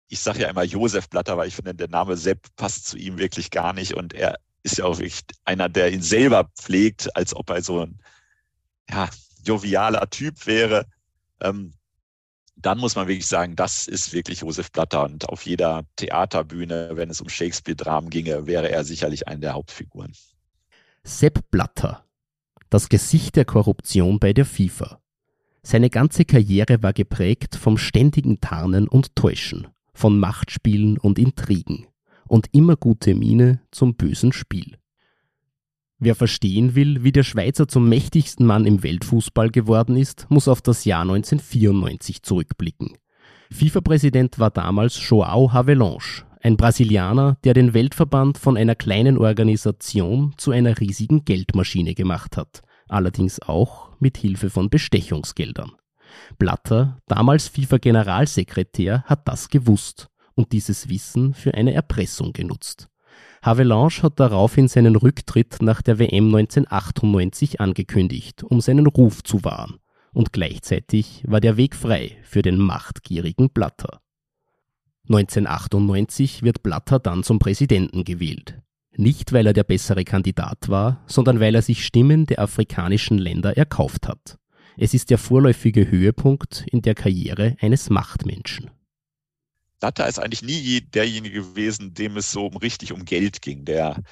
ich 0.08 0.20
sage 0.20 0.42
ja 0.42 0.50
immer 0.50 0.62
Josef 0.62 1.08
Blatter, 1.08 1.36
weil 1.36 1.48
ich 1.48 1.56
finde, 1.56 1.74
der 1.74 1.88
Name 1.88 2.16
Sepp 2.16 2.46
passt 2.56 2.86
zu 2.86 2.96
ihm 2.96 3.18
wirklich 3.18 3.50
gar 3.50 3.72
nicht 3.72 3.94
und 3.94 4.14
er 4.14 4.38
ist 4.62 4.78
ja 4.78 4.84
auch 4.84 4.98
wirklich 4.98 5.22
einer, 5.44 5.68
der 5.68 5.92
ihn 5.92 6.02
selber 6.02 6.50
pflegt, 6.56 7.14
als 7.16 7.34
ob 7.34 7.50
er 7.50 7.62
so 7.62 7.82
ein 7.82 8.00
ja, 8.90 9.08
jovialer 9.44 10.08
Typ 10.10 10.46
wäre. 10.46 10.86
Ähm, 11.40 11.72
dann 12.56 12.78
muss 12.78 12.96
man 12.96 13.06
wirklich 13.06 13.26
sagen, 13.26 13.54
das 13.54 13.86
ist 13.86 14.12
wirklich 14.12 14.40
Josef 14.40 14.72
Blatter. 14.72 15.04
Und 15.04 15.28
auf 15.28 15.44
jeder 15.44 15.84
Theaterbühne, 15.96 16.90
wenn 16.94 17.10
es 17.10 17.20
um 17.20 17.28
Shakespeare-Dramen 17.28 18.10
ginge, 18.10 18.46
wäre 18.46 18.70
er 18.70 18.82
sicherlich 18.82 19.28
eine 19.28 19.40
der 19.40 19.52
Hauptfiguren. 19.52 20.12
Sepp 21.04 21.50
Blatter, 21.50 22.04
das 22.76 22.90
Gesicht 22.90 23.36
der 23.36 23.46
Korruption 23.46 24.18
bei 24.18 24.34
der 24.34 24.44
FIFA. 24.44 25.00
Seine 25.62 25.88
ganze 25.88 26.26
Karriere 26.26 26.82
war 26.82 26.92
geprägt 26.92 27.56
vom 27.56 27.78
ständigen 27.78 28.38
Tarnen 28.42 28.86
und 28.86 29.16
Täuschen, 29.16 29.68
von 29.94 30.18
Machtspielen 30.18 30.98
und 30.98 31.18
Intrigen 31.18 31.86
und 32.28 32.48
immer 32.52 32.76
gute 32.76 33.14
Miene 33.14 33.62
zum 33.70 33.94
bösen 33.94 34.30
Spiel. 34.30 34.76
Wer 35.98 36.14
verstehen 36.14 36.74
will, 36.74 37.02
wie 37.02 37.12
der 37.12 37.22
Schweizer 37.22 37.66
zum 37.66 37.88
mächtigsten 37.88 38.44
Mann 38.44 38.66
im 38.66 38.82
Weltfußball 38.82 39.48
geworden 39.48 39.96
ist, 39.96 40.26
muss 40.28 40.46
auf 40.46 40.60
das 40.60 40.84
Jahr 40.84 41.00
1994 41.00 42.22
zurückblicken. 42.24 42.90
FIFA-Präsident 43.50 44.38
war 44.38 44.50
damals 44.50 45.00
Joao 45.08 45.50
Havelange, 45.50 46.26
ein 46.42 46.58
Brasilianer, 46.58 47.38
der 47.42 47.54
den 47.54 47.72
Weltverband 47.72 48.36
von 48.36 48.58
einer 48.58 48.74
kleinen 48.74 49.16
Organisation 49.16 50.34
zu 50.36 50.50
einer 50.50 50.78
riesigen 50.78 51.24
Geldmaschine 51.24 51.94
gemacht 51.94 52.36
hat, 52.36 52.62
allerdings 52.88 53.40
auch 53.40 53.90
mit 54.00 54.16
Hilfe 54.16 54.50
von 54.50 54.70
Bestechungsgeldern. 54.70 55.72
Blatter, 56.38 56.98
damals 57.06 57.48
FIFA-Generalsekretär, 57.48 59.02
hat 59.04 59.26
das 59.28 59.48
gewusst 59.48 60.08
und 60.34 60.52
dieses 60.52 60.88
Wissen 60.88 61.34
für 61.34 61.54
eine 61.54 61.72
Erpressung 61.74 62.32
genutzt. 62.32 62.88
Havelange 63.42 64.02
hat 64.02 64.18
daraufhin 64.20 64.68
seinen 64.68 64.96
Rücktritt 64.96 65.58
nach 65.60 65.82
der 65.82 65.98
WM 65.98 66.34
1998 66.34 67.60
angekündigt, 67.60 68.42
um 68.42 68.60
seinen 68.60 68.86
Ruf 68.86 69.22
zu 69.22 69.44
wahren. 69.44 69.78
und 70.12 70.32
gleichzeitig 70.32 71.22
war 71.26 71.42
der 71.42 71.58
Weg 71.58 71.76
frei 71.76 72.16
für 72.22 72.40
den 72.40 72.56
machtgierigen 72.56 73.50
Blatter. 73.50 74.00
1998 75.08 76.42
wird 76.42 76.62
Blatter 76.62 76.98
dann 76.98 77.22
zum 77.22 77.38
Präsidenten 77.38 78.02
gewählt. 78.02 78.62
Nicht, 78.96 79.32
weil 79.32 79.46
er 79.46 79.52
der 79.52 79.64
bessere 79.64 80.04
Kandidat 80.04 80.68
war, 80.68 81.02
sondern 81.06 81.40
weil 81.40 81.54
er 81.54 81.62
sich 81.62 81.84
Stimmen 81.84 82.26
der 82.26 82.40
afrikanischen 82.40 83.18
Länder 83.18 83.56
erkauft 83.56 84.08
hat. 84.08 84.38
Es 84.78 84.94
ist 84.94 85.10
der 85.10 85.18
vorläufige 85.18 85.90
Höhepunkt 85.90 86.64
in 86.70 86.82
der 86.82 86.94
Karriere 86.94 87.56
eines 87.60 87.90
Machtmenschen. 87.90 88.70
Blatter 89.80 90.08
ist 90.08 90.18
eigentlich 90.18 90.42
nie 90.42 90.80
derjenige 90.80 91.42
gewesen, 91.42 91.94
dem 91.94 92.16
es 92.16 92.32
so 92.32 92.48
richtig 92.48 92.92
um 92.92 93.04
Geld 93.04 93.40
ging. 93.42 93.64
Der, 93.64 94.02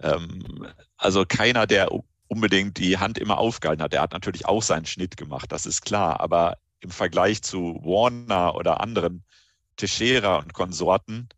ähm, 0.00 0.66
also 0.96 1.24
keiner, 1.26 1.66
der 1.66 1.90
unbedingt 2.28 2.78
die 2.78 2.98
Hand 2.98 3.18
immer 3.18 3.38
aufgehalten 3.38 3.82
hat. 3.82 3.94
Er 3.94 4.02
hat 4.02 4.12
natürlich 4.12 4.46
auch 4.46 4.62
seinen 4.62 4.86
Schnitt 4.86 5.16
gemacht, 5.16 5.52
das 5.52 5.64
ist 5.64 5.82
klar. 5.82 6.20
Aber 6.20 6.56
im 6.80 6.90
Vergleich 6.90 7.42
zu 7.42 7.80
Warner 7.82 8.54
oder 8.54 8.80
anderen, 8.80 9.24
Teixeira 9.76 10.38
und 10.38 10.52
Konsorten, 10.52 11.28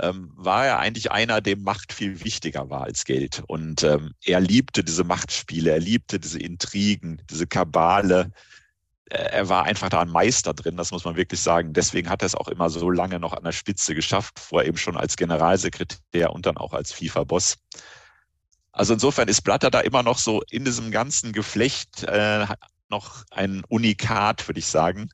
ähm, 0.00 0.32
war 0.34 0.66
er 0.66 0.78
eigentlich 0.78 1.12
einer, 1.12 1.40
dem 1.40 1.62
Macht 1.62 1.92
viel 1.92 2.24
wichtiger 2.24 2.68
war 2.70 2.82
als 2.82 3.04
Geld. 3.04 3.42
Und 3.46 3.82
ähm, 3.82 4.12
er 4.24 4.40
liebte 4.40 4.82
diese 4.82 5.04
Machtspiele, 5.04 5.70
er 5.70 5.80
liebte 5.80 6.18
diese 6.18 6.40
Intrigen, 6.40 7.22
diese 7.30 7.46
Kabale. 7.46 8.32
Äh, 9.10 9.18
er 9.18 9.48
war 9.48 9.64
einfach 9.64 9.88
da 9.88 10.00
ein 10.00 10.10
Meister 10.10 10.52
drin, 10.54 10.76
das 10.76 10.90
muss 10.90 11.04
man 11.04 11.16
wirklich 11.16 11.40
sagen. 11.40 11.72
Deswegen 11.72 12.08
hat 12.08 12.22
er 12.22 12.26
es 12.26 12.34
auch 12.34 12.48
immer 12.48 12.70
so 12.70 12.90
lange 12.90 13.20
noch 13.20 13.32
an 13.32 13.44
der 13.44 13.52
Spitze 13.52 13.94
geschafft, 13.94 14.40
vorher 14.40 14.68
eben 14.68 14.78
schon 14.78 14.96
als 14.96 15.16
Generalsekretär 15.16 16.32
und 16.32 16.46
dann 16.46 16.56
auch 16.56 16.72
als 16.72 16.92
FIFA-Boss. 16.92 17.56
Also 18.72 18.94
insofern 18.94 19.28
ist 19.28 19.42
Blatter 19.42 19.70
da 19.70 19.80
immer 19.80 20.02
noch 20.02 20.18
so 20.18 20.42
in 20.50 20.64
diesem 20.64 20.90
ganzen 20.90 21.32
Geflecht 21.32 22.02
äh, 22.02 22.46
noch 22.88 23.24
ein 23.30 23.62
Unikat, 23.68 24.48
würde 24.48 24.58
ich 24.58 24.66
sagen. 24.66 25.10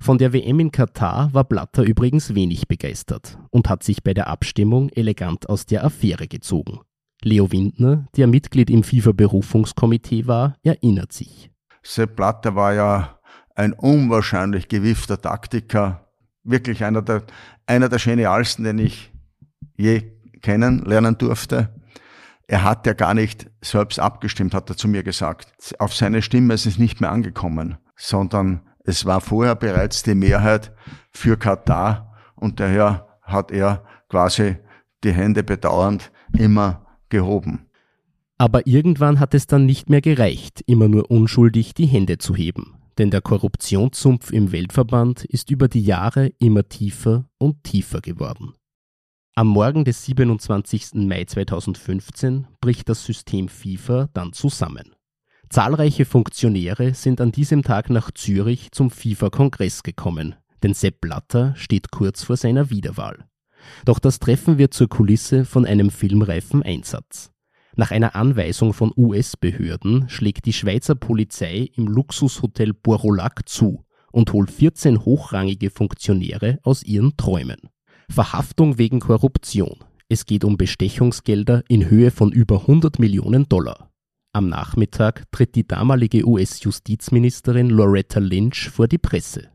Von 0.00 0.18
der 0.18 0.32
WM 0.32 0.60
in 0.60 0.70
Katar 0.70 1.32
war 1.32 1.44
Blatter 1.44 1.82
übrigens 1.82 2.34
wenig 2.34 2.68
begeistert 2.68 3.38
und 3.50 3.68
hat 3.68 3.82
sich 3.82 4.02
bei 4.02 4.14
der 4.14 4.28
Abstimmung 4.28 4.90
elegant 4.90 5.48
aus 5.48 5.66
der 5.66 5.84
Affäre 5.84 6.28
gezogen. 6.28 6.80
Leo 7.22 7.50
Windner, 7.50 8.06
der 8.16 8.26
Mitglied 8.26 8.68
im 8.68 8.82
FIFA-Berufungskomitee 8.82 10.26
war, 10.26 10.56
erinnert 10.62 11.12
sich. 11.12 11.50
Sepp 11.82 12.16
Blatter 12.16 12.54
war 12.54 12.74
ja 12.74 13.18
ein 13.54 13.72
unwahrscheinlich 13.72 14.68
gewiefter 14.68 15.20
Taktiker, 15.20 16.08
wirklich 16.42 16.84
einer 16.84 17.02
der, 17.02 17.24
einer 17.66 17.88
der 17.88 17.98
genialsten, 17.98 18.64
den 18.64 18.78
ich 18.78 19.12
je 19.76 20.02
kennenlernen 20.42 21.16
durfte. 21.16 21.74
Er 22.46 22.62
hat 22.62 22.86
ja 22.86 22.92
gar 22.92 23.14
nicht 23.14 23.50
selbst 23.62 23.98
abgestimmt, 23.98 24.52
hat 24.52 24.68
er 24.68 24.76
zu 24.76 24.86
mir 24.86 25.02
gesagt. 25.02 25.54
Auf 25.78 25.94
seine 25.94 26.20
Stimme 26.20 26.52
ist 26.52 26.66
es 26.66 26.78
nicht 26.78 27.00
mehr 27.00 27.10
angekommen, 27.10 27.78
sondern 27.96 28.60
es 28.84 29.06
war 29.06 29.20
vorher 29.20 29.56
bereits 29.56 30.02
die 30.02 30.14
Mehrheit 30.14 30.72
für 31.10 31.36
Katar 31.38 32.14
und 32.36 32.60
daher 32.60 33.08
hat 33.22 33.50
er 33.50 33.84
quasi 34.08 34.56
die 35.02 35.12
Hände 35.12 35.42
bedauernd 35.42 36.12
immer 36.38 36.86
gehoben. 37.08 37.66
Aber 38.36 38.66
irgendwann 38.66 39.20
hat 39.20 39.32
es 39.32 39.46
dann 39.46 39.64
nicht 39.64 39.88
mehr 39.88 40.00
gereicht, 40.00 40.62
immer 40.66 40.88
nur 40.88 41.10
unschuldig 41.10 41.72
die 41.74 41.86
Hände 41.86 42.18
zu 42.18 42.34
heben. 42.34 42.74
Denn 42.98 43.10
der 43.10 43.22
Korruptionssumpf 43.22 44.30
im 44.30 44.52
Weltverband 44.52 45.24
ist 45.24 45.50
über 45.50 45.68
die 45.68 45.82
Jahre 45.82 46.32
immer 46.38 46.68
tiefer 46.68 47.24
und 47.38 47.64
tiefer 47.64 48.00
geworden. 48.00 48.52
Am 49.34 49.48
Morgen 49.48 49.84
des 49.84 50.04
27. 50.04 50.94
Mai 50.94 51.24
2015 51.24 52.46
bricht 52.60 52.88
das 52.88 53.04
System 53.04 53.48
FIFA 53.48 54.08
dann 54.12 54.32
zusammen. 54.32 54.94
Zahlreiche 55.50 56.04
Funktionäre 56.04 56.94
sind 56.94 57.20
an 57.20 57.32
diesem 57.32 57.62
Tag 57.62 57.90
nach 57.90 58.10
Zürich 58.10 58.72
zum 58.72 58.90
FIFA-Kongress 58.90 59.82
gekommen, 59.82 60.34
denn 60.62 60.74
Sepp 60.74 61.00
Blatter 61.00 61.54
steht 61.56 61.90
kurz 61.90 62.24
vor 62.24 62.36
seiner 62.36 62.70
Wiederwahl. 62.70 63.24
Doch 63.84 63.98
das 63.98 64.18
Treffen 64.18 64.58
wird 64.58 64.74
zur 64.74 64.88
Kulisse 64.88 65.44
von 65.44 65.64
einem 65.64 65.90
filmreifen 65.90 66.62
Einsatz. 66.62 67.30
Nach 67.76 67.90
einer 67.90 68.14
Anweisung 68.14 68.72
von 68.72 68.92
US-Behörden 68.96 70.08
schlägt 70.08 70.46
die 70.46 70.52
Schweizer 70.52 70.94
Polizei 70.94 71.70
im 71.74 71.88
Luxushotel 71.88 72.72
Borolac 72.72 73.48
zu 73.48 73.84
und 74.12 74.32
holt 74.32 74.50
14 74.50 75.04
hochrangige 75.04 75.70
Funktionäre 75.70 76.58
aus 76.62 76.84
ihren 76.84 77.16
Träumen. 77.16 77.58
Verhaftung 78.08 78.78
wegen 78.78 79.00
Korruption. 79.00 79.78
Es 80.08 80.26
geht 80.26 80.44
um 80.44 80.56
Bestechungsgelder 80.56 81.64
in 81.68 81.90
Höhe 81.90 82.10
von 82.10 82.30
über 82.30 82.60
100 82.60 82.98
Millionen 82.98 83.48
Dollar. 83.48 83.90
Am 84.36 84.48
Nachmittag 84.48 85.30
tritt 85.30 85.54
die 85.54 85.64
damalige 85.64 86.26
US-Justizministerin 86.26 87.70
Loretta 87.70 88.18
Lynch 88.18 88.68
vor 88.68 88.88
die 88.88 88.98
Presse. 88.98 89.48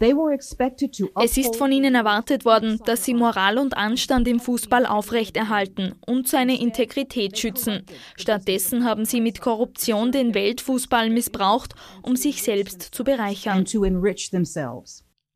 Es 0.00 1.36
ist 1.36 1.56
von 1.56 1.70
ihnen 1.70 1.94
erwartet 1.94 2.46
worden, 2.46 2.80
dass 2.86 3.04
sie 3.04 3.12
Moral 3.12 3.58
und 3.58 3.76
Anstand 3.76 4.26
im 4.28 4.40
Fußball 4.40 4.86
aufrechterhalten 4.86 5.94
und 6.06 6.26
seine 6.26 6.58
Integrität 6.58 7.38
schützen. 7.38 7.84
Stattdessen 8.16 8.86
haben 8.86 9.04
sie 9.04 9.20
mit 9.20 9.42
Korruption 9.42 10.10
den 10.10 10.32
Weltfußball 10.32 11.10
missbraucht, 11.10 11.74
um 12.00 12.16
sich 12.16 12.42
selbst 12.42 12.80
zu 12.94 13.04
bereichern. 13.04 13.66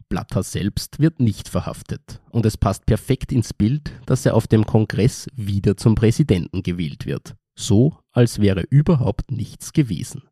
Blatter 0.08 0.42
selbst 0.42 0.98
wird 0.98 1.20
nicht 1.20 1.50
verhaftet 1.50 2.22
und 2.30 2.46
es 2.46 2.56
passt 2.56 2.86
perfekt 2.86 3.32
ins 3.32 3.52
Bild, 3.52 3.92
dass 4.06 4.24
er 4.24 4.34
auf 4.34 4.46
dem 4.46 4.64
Kongress 4.64 5.26
wieder 5.34 5.76
zum 5.76 5.94
Präsidenten 5.94 6.62
gewählt 6.62 7.04
wird 7.04 7.36
so 7.56 7.98
als 8.12 8.40
wäre 8.40 8.62
überhaupt 8.70 9.30
nichts 9.32 9.72
gewesen. 9.72 10.22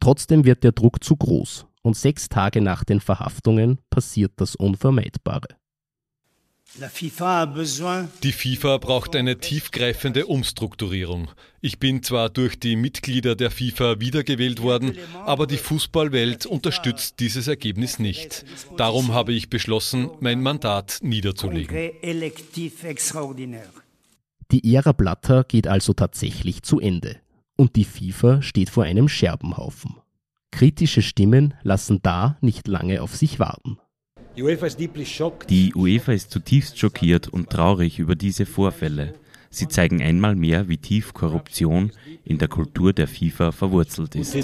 Trotzdem 0.00 0.44
wird 0.44 0.62
der 0.62 0.72
Druck 0.72 1.02
zu 1.02 1.16
groß 1.16 1.66
und 1.82 1.96
sechs 1.96 2.28
Tage 2.28 2.60
nach 2.60 2.84
den 2.84 3.00
Verhaftungen 3.00 3.78
passiert 3.90 4.32
das 4.36 4.56
Unvermeidbare. 4.56 5.48
Die 8.22 8.32
FIFA 8.32 8.78
braucht 8.78 9.16
eine 9.16 9.38
tiefgreifende 9.38 10.26
Umstrukturierung. 10.26 11.30
Ich 11.60 11.78
bin 11.78 12.02
zwar 12.02 12.28
durch 12.28 12.58
die 12.58 12.76
Mitglieder 12.76 13.34
der 13.34 13.50
FIFA 13.50 14.00
wiedergewählt 14.00 14.60
worden, 14.60 14.98
aber 15.24 15.46
die 15.46 15.56
Fußballwelt 15.56 16.44
unterstützt 16.44 17.20
dieses 17.20 17.46
Ergebnis 17.46 17.98
nicht. 17.98 18.44
Darum 18.76 19.14
habe 19.14 19.32
ich 19.32 19.48
beschlossen, 19.48 20.10
mein 20.20 20.42
Mandat 20.42 20.98
niederzulegen. 21.02 21.92
Die 24.52 24.74
Ära 24.74 24.92
Blatter 24.92 25.42
geht 25.44 25.66
also 25.66 25.92
tatsächlich 25.92 26.62
zu 26.62 26.78
Ende 26.78 27.16
und 27.56 27.74
die 27.74 27.84
FIFA 27.84 28.42
steht 28.42 28.70
vor 28.70 28.84
einem 28.84 29.08
Scherbenhaufen. 29.08 29.96
Kritische 30.52 31.02
Stimmen 31.02 31.54
lassen 31.62 32.00
da 32.02 32.36
nicht 32.40 32.68
lange 32.68 33.02
auf 33.02 33.16
sich 33.16 33.40
warten. 33.40 33.78
Die 34.36 35.74
UEFA 35.74 36.12
ist 36.12 36.30
zutiefst 36.30 36.78
schockiert 36.78 37.28
und 37.28 37.50
traurig 37.50 37.98
über 37.98 38.14
diese 38.14 38.46
Vorfälle. 38.46 39.14
Sie 39.50 39.68
zeigen 39.68 40.02
einmal 40.02 40.36
mehr, 40.36 40.68
wie 40.68 40.76
tief 40.76 41.14
Korruption 41.14 41.90
in 42.24 42.38
der 42.38 42.48
Kultur 42.48 42.92
der 42.92 43.08
FIFA 43.08 43.52
verwurzelt 43.52 44.14
ist. 44.14 44.36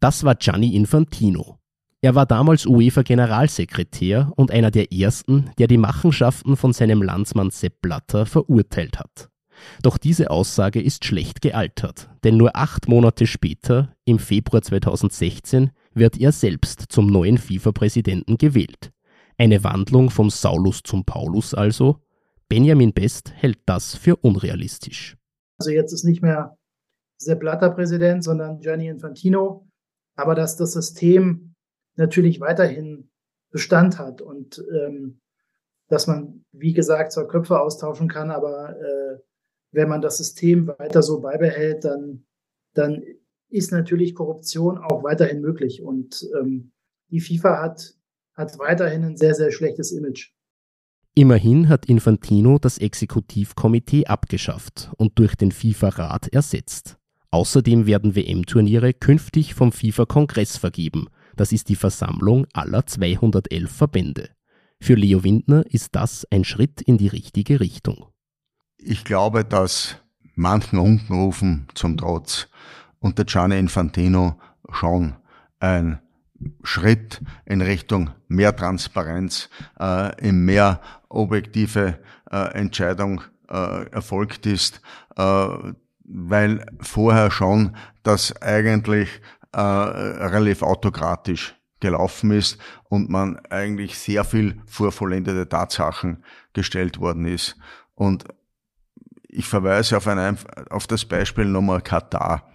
Das 0.00 0.24
war 0.24 0.34
Gianni 0.36 0.76
Infantino, 0.76 1.58
er 2.04 2.14
war 2.14 2.26
damals 2.26 2.66
UEFA-Generalsekretär 2.66 4.30
und 4.36 4.50
einer 4.50 4.70
der 4.70 4.92
ersten, 4.92 5.50
der 5.56 5.68
die 5.68 5.78
Machenschaften 5.78 6.54
von 6.54 6.74
seinem 6.74 7.02
Landsmann 7.02 7.48
Sepp 7.48 7.80
Blatter 7.80 8.26
verurteilt 8.26 8.98
hat. 8.98 9.30
Doch 9.82 9.96
diese 9.96 10.30
Aussage 10.30 10.82
ist 10.82 11.06
schlecht 11.06 11.40
gealtert, 11.40 12.10
denn 12.22 12.36
nur 12.36 12.56
acht 12.56 12.88
Monate 12.88 13.26
später, 13.26 13.96
im 14.04 14.18
Februar 14.18 14.60
2016, 14.60 15.70
wird 15.94 16.20
er 16.20 16.32
selbst 16.32 16.84
zum 16.90 17.06
neuen 17.06 17.38
FIFA-Präsidenten 17.38 18.36
gewählt. 18.36 18.92
Eine 19.38 19.64
Wandlung 19.64 20.10
vom 20.10 20.28
Saulus 20.28 20.82
zum 20.82 21.06
Paulus 21.06 21.54
also. 21.54 22.02
Benjamin 22.50 22.92
Best 22.92 23.32
hält 23.34 23.60
das 23.64 23.94
für 23.96 24.16
unrealistisch. 24.16 25.16
Also 25.58 25.70
jetzt 25.70 25.94
ist 25.94 26.04
nicht 26.04 26.20
mehr 26.20 26.58
Sepp 27.16 27.40
Blatter 27.40 27.70
Präsident, 27.70 28.22
sondern 28.22 28.60
Gianni 28.60 28.88
Infantino. 28.88 29.66
Aber 30.16 30.34
dass 30.34 30.58
das 30.58 30.74
System 30.74 31.53
natürlich 31.96 32.40
weiterhin 32.40 33.10
Bestand 33.50 33.98
hat 33.98 34.20
und 34.20 34.64
ähm, 34.72 35.20
dass 35.88 36.06
man, 36.06 36.44
wie 36.52 36.72
gesagt, 36.72 37.12
zwar 37.12 37.28
Köpfe 37.28 37.60
austauschen 37.60 38.08
kann, 38.08 38.30
aber 38.30 38.76
äh, 38.76 39.18
wenn 39.72 39.88
man 39.88 40.00
das 40.00 40.18
System 40.18 40.66
weiter 40.66 41.02
so 41.02 41.20
beibehält, 41.20 41.84
dann, 41.84 42.24
dann 42.74 43.02
ist 43.48 43.70
natürlich 43.70 44.14
Korruption 44.14 44.78
auch 44.78 45.04
weiterhin 45.04 45.40
möglich. 45.40 45.82
Und 45.82 46.26
ähm, 46.40 46.72
die 47.10 47.20
FIFA 47.20 47.62
hat, 47.62 47.94
hat 48.34 48.58
weiterhin 48.58 49.04
ein 49.04 49.16
sehr, 49.16 49.34
sehr 49.34 49.52
schlechtes 49.52 49.92
Image. 49.92 50.32
Immerhin 51.14 51.68
hat 51.68 51.86
Infantino 51.86 52.58
das 52.58 52.78
Exekutivkomitee 52.78 54.06
abgeschafft 54.06 54.90
und 54.96 55.18
durch 55.18 55.36
den 55.36 55.52
FIFA-Rat 55.52 56.28
ersetzt. 56.32 56.96
Außerdem 57.30 57.86
werden 57.86 58.16
WM-Turniere 58.16 58.94
künftig 58.94 59.54
vom 59.54 59.70
FIFA-Kongress 59.70 60.56
vergeben 60.56 61.08
das 61.36 61.52
ist 61.52 61.68
die 61.68 61.76
Versammlung 61.76 62.46
aller 62.52 62.86
211 62.86 63.70
Verbände. 63.70 64.30
Für 64.80 64.94
Leo 64.94 65.24
Windner 65.24 65.64
ist 65.66 65.94
das 65.94 66.26
ein 66.30 66.44
Schritt 66.44 66.80
in 66.80 66.98
die 66.98 67.08
richtige 67.08 67.60
Richtung. 67.60 68.06
Ich 68.76 69.04
glaube, 69.04 69.44
dass 69.44 69.96
manchen 70.34 70.78
Unkenrufen 70.78 71.68
zum 71.74 71.96
Trotz 71.96 72.48
unter 72.98 73.24
Gianni 73.24 73.58
Infantino 73.58 74.38
schon 74.70 75.14
ein 75.60 76.00
Schritt 76.62 77.20
in 77.46 77.62
Richtung 77.62 78.10
mehr 78.28 78.54
Transparenz, 78.54 79.48
äh, 79.78 80.26
in 80.26 80.44
mehr 80.44 80.80
objektive 81.08 81.98
äh, 82.30 82.36
Entscheidung 82.54 83.22
äh, 83.48 83.86
erfolgt 83.90 84.46
ist, 84.46 84.80
äh, 85.16 85.46
weil 86.04 86.66
vorher 86.80 87.30
schon 87.30 87.76
das 88.02 88.36
eigentlich 88.42 89.20
äh, 89.54 90.26
relativ 90.26 90.62
autokratisch 90.62 91.54
gelaufen 91.80 92.30
ist 92.30 92.58
und 92.88 93.10
man 93.10 93.38
eigentlich 93.50 93.98
sehr 93.98 94.24
viel 94.24 94.60
vor 94.66 94.90
vollendete 94.90 95.48
Tatsachen 95.48 96.24
gestellt 96.52 96.98
worden 96.98 97.26
ist. 97.26 97.56
Und 97.94 98.24
ich 99.28 99.46
verweise 99.46 99.96
auf, 99.96 100.06
ein, 100.06 100.38
auf 100.70 100.86
das 100.86 101.04
Beispiel 101.04 101.44
Nummer 101.44 101.80
Katar. 101.80 102.48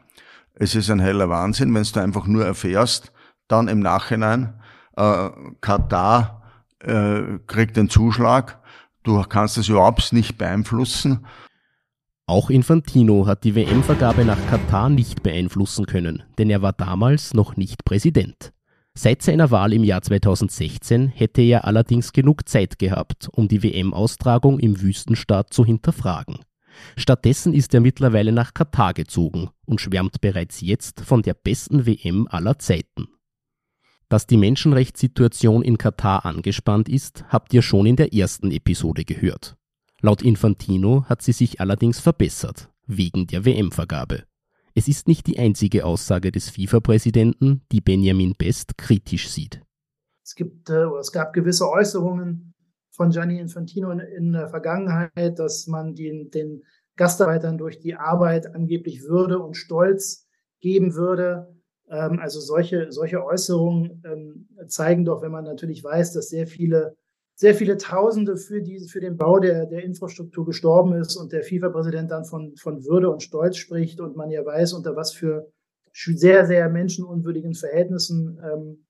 Es 0.56 0.76
ist 0.76 0.90
ein 0.90 1.00
heller 1.00 1.30
Wahnsinn, 1.30 1.74
wenn 1.74 1.84
du 1.84 2.00
einfach 2.00 2.26
nur 2.26 2.46
erfährst, 2.46 3.12
dann 3.48 3.68
im 3.68 3.80
Nachhinein, 3.80 4.62
äh, 4.98 5.30
Katar 5.62 6.44
äh, 6.80 7.40
kriegt 7.48 7.78
den 7.78 7.90
Zuschlag, 7.90 8.60
du 9.04 9.22
kannst 9.24 9.58
es 9.58 9.70
überhaupt 9.70 10.14
nicht 10.14 10.38
beeinflussen. 10.38 11.26
Auch 12.30 12.52
Infantino 12.52 13.26
hat 13.26 13.44
die 13.44 13.56
WM-Vergabe 13.56 14.24
nach 14.24 14.38
Katar 14.52 14.90
nicht 14.90 15.24
beeinflussen 15.24 15.88
können, 15.88 16.22
denn 16.38 16.52
er 16.52 16.62
war 16.62 16.74
damals 16.74 17.34
noch 17.34 17.58
nicht 17.58 17.84
Präsident. 17.86 18.54
Seit 18.94 19.24
seiner 19.24 19.50
Wahl 19.50 19.74
im 19.74 19.84
Jahr 19.84 20.04
2016 20.04 21.08
hätte 21.08 21.42
er 21.42 21.66
allerdings 21.66 22.14
genug 22.14 22.48
Zeit 22.48 22.78
gehabt, 22.78 23.30
um 23.32 23.48
die 23.48 23.64
WM-Austragung 23.64 24.60
im 24.60 24.80
Wüstenstaat 24.80 25.52
zu 25.52 25.66
hinterfragen. 25.66 26.38
Stattdessen 26.98 27.52
ist 27.52 27.74
er 27.74 27.80
mittlerweile 27.80 28.32
nach 28.32 28.54
Katar 28.54 28.94
gezogen 28.94 29.50
und 29.66 29.82
schwärmt 29.82 30.22
bereits 30.22 30.62
jetzt 30.62 31.02
von 31.02 31.24
der 31.24 31.34
besten 31.34 31.88
WM 31.88 32.28
aller 32.30 32.60
Zeiten. 32.60 33.08
Dass 34.08 34.28
die 34.28 34.38
Menschenrechtssituation 34.38 35.64
in 35.64 35.80
Katar 35.80 36.28
angespannt 36.28 36.90
ist, 36.90 37.26
habt 37.30 37.56
ihr 37.56 37.64
schon 37.64 37.88
in 37.88 37.96
der 37.96 38.14
ersten 38.14 38.52
Episode 38.52 39.04
gehört. 39.04 39.59
Laut 40.02 40.22
Infantino 40.22 41.04
hat 41.06 41.22
sie 41.22 41.34
sich 41.34 41.60
allerdings 41.60 42.00
verbessert, 42.00 42.70
wegen 42.88 43.28
der 43.28 43.44
WM-Vergabe. 43.44 44.24
Es 44.74 44.88
ist 44.88 45.08
nicht 45.08 45.28
die 45.28 45.40
einzige 45.40 45.86
Aussage 45.86 46.32
des 46.32 46.50
FIFA-Präsidenten, 46.50 47.64
die 47.72 47.82
Benjamin 47.82 48.34
Best 48.38 48.78
kritisch 48.78 49.30
sieht. 49.30 49.62
Es 50.24 50.36
gibt 50.36 50.70
äh, 50.70 50.86
es 51.00 51.12
gab 51.12 51.34
gewisse 51.34 51.70
Äußerungen 51.70 52.54
von 52.92 53.10
Gianni 53.10 53.40
Infantino 53.40 53.92
in, 53.92 54.32
der 54.32 54.50
Vergangenheit, 54.50 55.40
dass 55.40 55.68
man 55.68 55.96
den, 55.96 56.30
den 56.32 56.64
Gastarbeitern 56.96 57.58
durch 57.58 57.80
die 57.80 57.96
Arbeit 57.96 58.54
angeblich 58.54 59.04
Würde 59.04 59.40
und 59.40 59.58
Stolz 59.58 60.28
geben 60.60 60.96
würde. 60.96 61.54
Ähm, 61.90 62.20
also 62.20 62.40
solche, 62.40 62.92
solche 62.92 63.24
Äußerungen 63.24 64.04
ähm, 64.06 64.50
zeigen 64.68 65.04
doch, 65.04 65.22
wenn 65.22 65.32
man 65.32 65.46
natürlich 65.46 65.84
weiß, 65.84 66.14
dass 66.14 66.30
sehr 66.30 66.48
viele, 66.48 66.96
sehr 67.40 67.56
viele 67.56 67.78
Tausende 67.78 68.36
für, 68.36 68.62
die, 68.62 68.86
für 68.90 69.00
den 69.00 69.16
Bau 69.16 69.40
der, 69.40 69.66
der 69.66 69.86
Infrastruktur 69.86 70.46
gestorben 70.46 70.94
ist 70.96 71.16
und 71.16 71.32
der 71.32 71.42
FIFA-Präsident 71.42 72.12
dann 72.12 72.26
von, 72.26 72.54
von 72.58 72.84
Würde 72.84 73.10
und 73.10 73.24
Stolz 73.24 73.56
spricht 73.56 74.02
und 74.02 74.18
man 74.18 74.30
ja 74.30 74.46
weiß, 74.46 74.74
unter 74.74 74.98
was 74.98 75.14
für 75.14 75.50
sehr, 75.94 76.46
sehr 76.46 76.68
menschenunwürdigen 76.68 77.54
Verhältnissen 77.54 78.42
ähm, 78.44 78.86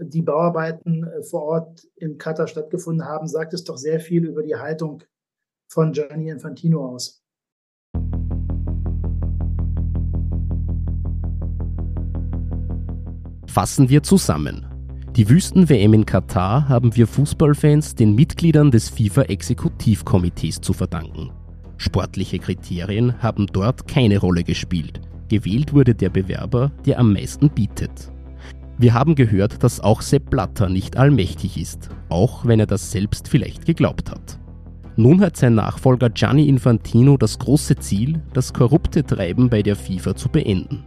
die 0.00 0.20
Bauarbeiten 0.20 1.04
äh, 1.04 1.22
vor 1.22 1.42
Ort 1.44 1.86
in 1.94 2.18
Katar 2.18 2.48
stattgefunden 2.48 3.06
haben, 3.06 3.28
sagt 3.28 3.54
es 3.54 3.62
doch 3.62 3.76
sehr 3.76 4.00
viel 4.00 4.26
über 4.26 4.42
die 4.42 4.56
Haltung 4.56 5.04
von 5.68 5.92
Gianni 5.92 6.28
Infantino 6.28 6.84
aus. 6.84 7.22
Fassen 13.46 13.88
wir 13.88 14.02
zusammen. 14.02 14.79
Die 15.16 15.28
Wüsten-WM 15.28 15.92
in 15.92 16.06
Katar 16.06 16.68
haben 16.68 16.94
wir 16.94 17.08
Fußballfans 17.08 17.96
den 17.96 18.14
Mitgliedern 18.14 18.70
des 18.70 18.88
FIFA-Exekutivkomitees 18.90 20.60
zu 20.60 20.72
verdanken. 20.72 21.30
Sportliche 21.78 22.38
Kriterien 22.38 23.20
haben 23.20 23.46
dort 23.46 23.88
keine 23.88 24.18
Rolle 24.18 24.44
gespielt. 24.44 25.00
Gewählt 25.28 25.74
wurde 25.74 25.96
der 25.96 26.10
Bewerber, 26.10 26.70
der 26.86 27.00
am 27.00 27.12
meisten 27.12 27.50
bietet. 27.50 28.12
Wir 28.78 28.94
haben 28.94 29.16
gehört, 29.16 29.64
dass 29.64 29.80
auch 29.80 30.00
Sepp 30.00 30.30
Blatter 30.30 30.68
nicht 30.68 30.96
allmächtig 30.96 31.60
ist, 31.60 31.88
auch 32.08 32.46
wenn 32.46 32.60
er 32.60 32.66
das 32.66 32.92
selbst 32.92 33.26
vielleicht 33.26 33.66
geglaubt 33.66 34.12
hat. 34.12 34.38
Nun 34.94 35.20
hat 35.22 35.36
sein 35.36 35.56
Nachfolger 35.56 36.10
Gianni 36.10 36.48
Infantino 36.48 37.16
das 37.16 37.38
große 37.38 37.76
Ziel, 37.76 38.22
das 38.32 38.52
korrupte 38.52 39.04
Treiben 39.04 39.50
bei 39.50 39.62
der 39.62 39.74
FIFA 39.74 40.14
zu 40.14 40.28
beenden. 40.28 40.84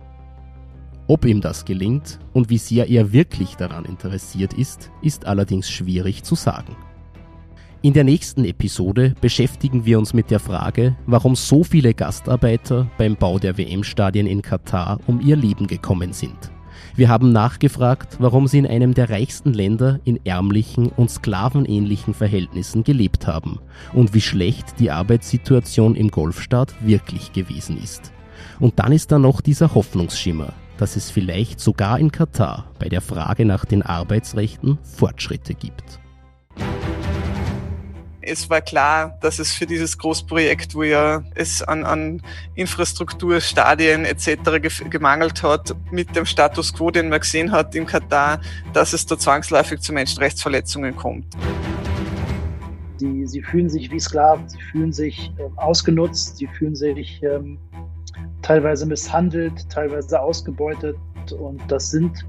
Ob 1.08 1.26
ihm 1.26 1.42
das 1.42 1.66
gelingt 1.66 2.20
und 2.32 2.50
wie 2.50 2.58
sehr 2.58 2.90
er 2.90 3.12
wirklich 3.12 3.56
daran 3.56 3.86
interessiert 3.86 4.54
ist, 4.54 4.90
ist 5.02 5.26
allerdings 5.26 5.70
schwierig 5.70 6.24
zu 6.24 6.36
sagen. 6.36 6.76
In 7.82 7.92
der 7.92 8.06
nächsten 8.06 8.46
Episode 8.46 9.14
beschäftigen 9.20 9.86
wir 9.86 10.00
uns 10.00 10.14
mit 10.14 10.32
der 10.32 10.40
Frage, 10.40 10.96
warum 11.06 11.36
so 11.36 11.66
viele 11.66 11.94
Gastarbeiter 11.94 12.90
beim 12.98 13.18
Bau 13.18 13.40
der 13.40 13.58
WM-Stadien 13.58 14.26
in 14.26 14.42
Katar 14.42 15.00
um 15.06 15.20
ihr 15.20 15.36
Leben 15.36 15.68
gekommen 15.68 16.14
sind. 16.14 16.52
Wir 16.96 17.10
haben 17.10 17.34
nachgefragt, 17.34 18.16
warum 18.20 18.48
sie 18.48 18.60
in 18.60 18.68
einem 18.68 18.94
der 18.94 19.10
reichsten 19.10 19.52
Länder 19.52 20.00
in 20.06 20.26
ärmlichen 20.26 20.88
und 20.88 21.12
sklavenähnlichen 21.12 22.14
Verhältnissen 22.14 22.86
gelebt 22.86 23.28
haben 23.28 23.60
und 23.92 24.14
wie 24.14 24.22
schlecht 24.22 24.80
die 24.80 24.90
Arbeitssituation 24.90 25.96
im 25.96 26.10
Golfstaat 26.10 26.74
wirklich 26.86 27.34
gewesen 27.34 27.78
ist. 27.82 28.14
Und 28.62 28.80
dann 28.80 28.94
ist 28.94 29.12
da 29.12 29.20
noch 29.20 29.42
dieser 29.42 29.76
Hoffnungsschimmer, 29.76 30.54
dass 30.78 30.96
es 30.96 31.12
vielleicht 31.12 31.60
sogar 31.60 32.00
in 32.00 32.12
Katar 32.12 32.72
bei 32.80 32.90
der 32.90 33.02
Frage 33.02 33.46
nach 33.46 33.66
den 33.66 33.82
Arbeitsrechten 33.82 34.78
Fortschritte 34.84 35.54
gibt. 35.54 36.00
Es 38.26 38.50
war 38.50 38.62
klar, 38.62 39.18
dass 39.20 39.38
es 39.38 39.52
für 39.52 39.66
dieses 39.66 39.98
Großprojekt, 39.98 40.76
wo 40.76 40.84
ja 40.84 41.24
es 41.36 41.62
an, 41.62 41.84
an 41.84 42.22
Infrastruktur, 42.56 43.42
Stadien 43.42 44.06
etc. 44.06 44.62
gemangelt 44.90 45.44
hat, 45.44 45.76
mit 45.92 46.16
dem 46.16 46.26
Status 46.26 46.74
quo, 46.74 46.90
den 46.90 47.10
man 47.10 47.20
gesehen 47.20 47.52
hat 47.52 47.76
in 47.76 47.86
Katar, 47.86 48.40
dass 48.72 48.94
es 48.94 49.06
da 49.06 49.18
zwangsläufig 49.18 49.82
zu 49.82 49.92
Menschenrechtsverletzungen 49.92 50.96
kommt. 50.96 51.36
Sie, 52.96 53.28
sie 53.28 53.42
fühlen 53.42 53.70
sich 53.70 53.92
wie 53.92 54.00
Sklaven, 54.00 54.48
sie 54.48 54.62
fühlen 54.72 54.94
sich 54.94 55.34
äh, 55.38 55.44
ausgenutzt, 55.58 56.38
sie 56.38 56.48
fühlen 56.48 56.76
sich 56.76 57.22
ähm, 57.24 57.60
teilweise 58.44 58.86
misshandelt, 58.86 59.68
teilweise 59.70 60.22
ausgebeutet 60.22 60.96
und 61.40 61.60
das 61.68 61.90
sind, 61.90 62.26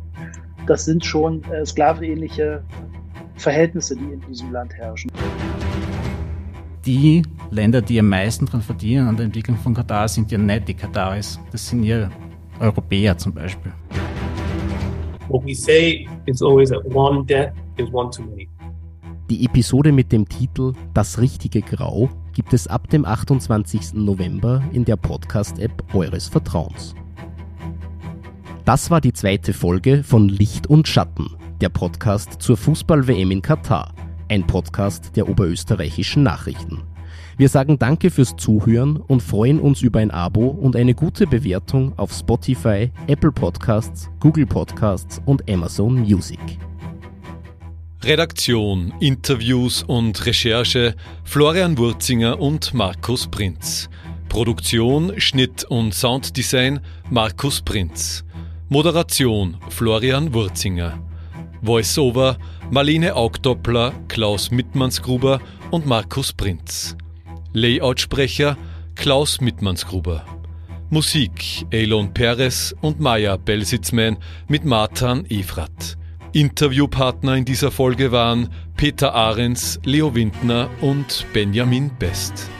das 0.66 0.86
sind 0.86 1.04
schon 1.04 1.42
äh, 1.52 1.66
sklavenähnliche 1.66 2.62
Verhältnisse, 3.36 3.96
die 3.96 4.04
in 4.04 4.20
diesem 4.22 4.52
Land 4.52 4.72
herrschen. 4.74 5.10
Die 6.86 7.22
Länder, 7.50 7.82
die 7.82 7.98
am 7.98 8.08
meisten 8.08 8.46
daran 8.46 8.62
verdienen 8.62 9.08
an 9.08 9.16
der 9.16 9.26
Entwicklung 9.26 9.56
von 9.56 9.74
Katar, 9.74 10.08
sind 10.08 10.30
ja 10.30 10.38
nicht 10.38 10.68
die 10.68 10.74
Kataris, 10.74 11.38
das 11.50 11.68
sind 11.68 11.82
ja 11.82 12.10
Europäer 12.60 13.18
zum 13.18 13.34
Beispiel. 13.34 13.72
What 15.28 15.44
we 15.44 15.54
say 15.54 16.06
is 16.26 16.42
always 16.42 16.70
that 16.70 16.84
one 16.94 17.24
death 17.24 17.52
is 17.78 17.88
one 17.92 18.10
too 18.10 18.22
many. 18.22 18.48
Die 19.30 19.46
Episode 19.46 19.90
mit 19.90 20.12
dem 20.12 20.28
Titel 20.28 20.74
Das 20.92 21.18
richtige 21.18 21.62
Grau 21.62 22.10
gibt 22.34 22.52
es 22.52 22.66
ab 22.66 22.90
dem 22.90 23.06
28. 23.06 23.94
November 23.94 24.62
in 24.72 24.84
der 24.84 24.96
Podcast-App 24.96 25.94
eures 25.94 26.28
Vertrauens. 26.28 26.94
Das 28.66 28.90
war 28.90 29.00
die 29.00 29.14
zweite 29.14 29.54
Folge 29.54 30.04
von 30.04 30.28
Licht 30.28 30.66
und 30.66 30.86
Schatten, 30.86 31.30
der 31.62 31.70
Podcast 31.70 32.42
zur 32.42 32.58
Fußball-WM 32.58 33.30
in 33.30 33.40
Katar, 33.40 33.94
ein 34.28 34.46
Podcast 34.46 35.16
der 35.16 35.26
oberösterreichischen 35.26 36.22
Nachrichten. 36.22 36.82
Wir 37.38 37.48
sagen 37.48 37.78
Danke 37.78 38.10
fürs 38.10 38.36
Zuhören 38.36 38.98
und 38.98 39.22
freuen 39.22 39.58
uns 39.58 39.80
über 39.80 40.00
ein 40.00 40.10
Abo 40.10 40.48
und 40.48 40.76
eine 40.76 40.94
gute 40.94 41.26
Bewertung 41.26 41.98
auf 41.98 42.12
Spotify, 42.12 42.90
Apple 43.06 43.32
Podcasts, 43.32 44.10
Google 44.20 44.44
Podcasts 44.44 45.22
und 45.24 45.50
Amazon 45.50 46.00
Music. 46.00 46.40
Redaktion, 48.04 48.92
Interviews 49.00 49.82
und 49.82 50.26
Recherche 50.26 50.94
Florian 51.24 51.78
Wurzinger 51.78 52.38
und 52.38 52.74
Markus 52.74 53.26
Prinz. 53.26 53.88
Produktion, 54.28 55.18
Schnitt 55.18 55.64
und 55.64 55.94
Sounddesign 55.94 56.80
Markus 57.08 57.62
Prinz. 57.62 58.22
Moderation 58.68 59.56
Florian 59.70 60.34
Wurzinger. 60.34 60.98
Voiceover 61.62 62.36
Marlene 62.70 63.16
Augdoppler, 63.16 63.94
Klaus 64.08 64.50
Mittmannsgruber 64.50 65.40
und 65.70 65.86
Markus 65.86 66.34
Prinz. 66.34 66.98
Layoutsprecher 67.54 68.58
Klaus 68.96 69.40
Mittmannsgruber. 69.40 70.26
Musik 70.90 71.64
Elon 71.70 72.12
Perez 72.12 72.74
und 72.82 73.00
Maya 73.00 73.38
Belsitzman 73.38 74.18
mit 74.46 74.66
Martin 74.66 75.24
Efrat. 75.30 75.96
Interviewpartner 76.34 77.36
in 77.36 77.44
dieser 77.44 77.70
Folge 77.70 78.10
waren 78.10 78.48
Peter 78.76 79.14
Ahrens, 79.14 79.78
Leo 79.84 80.16
Windner 80.16 80.68
und 80.80 81.24
Benjamin 81.32 81.92
Best. 82.00 82.50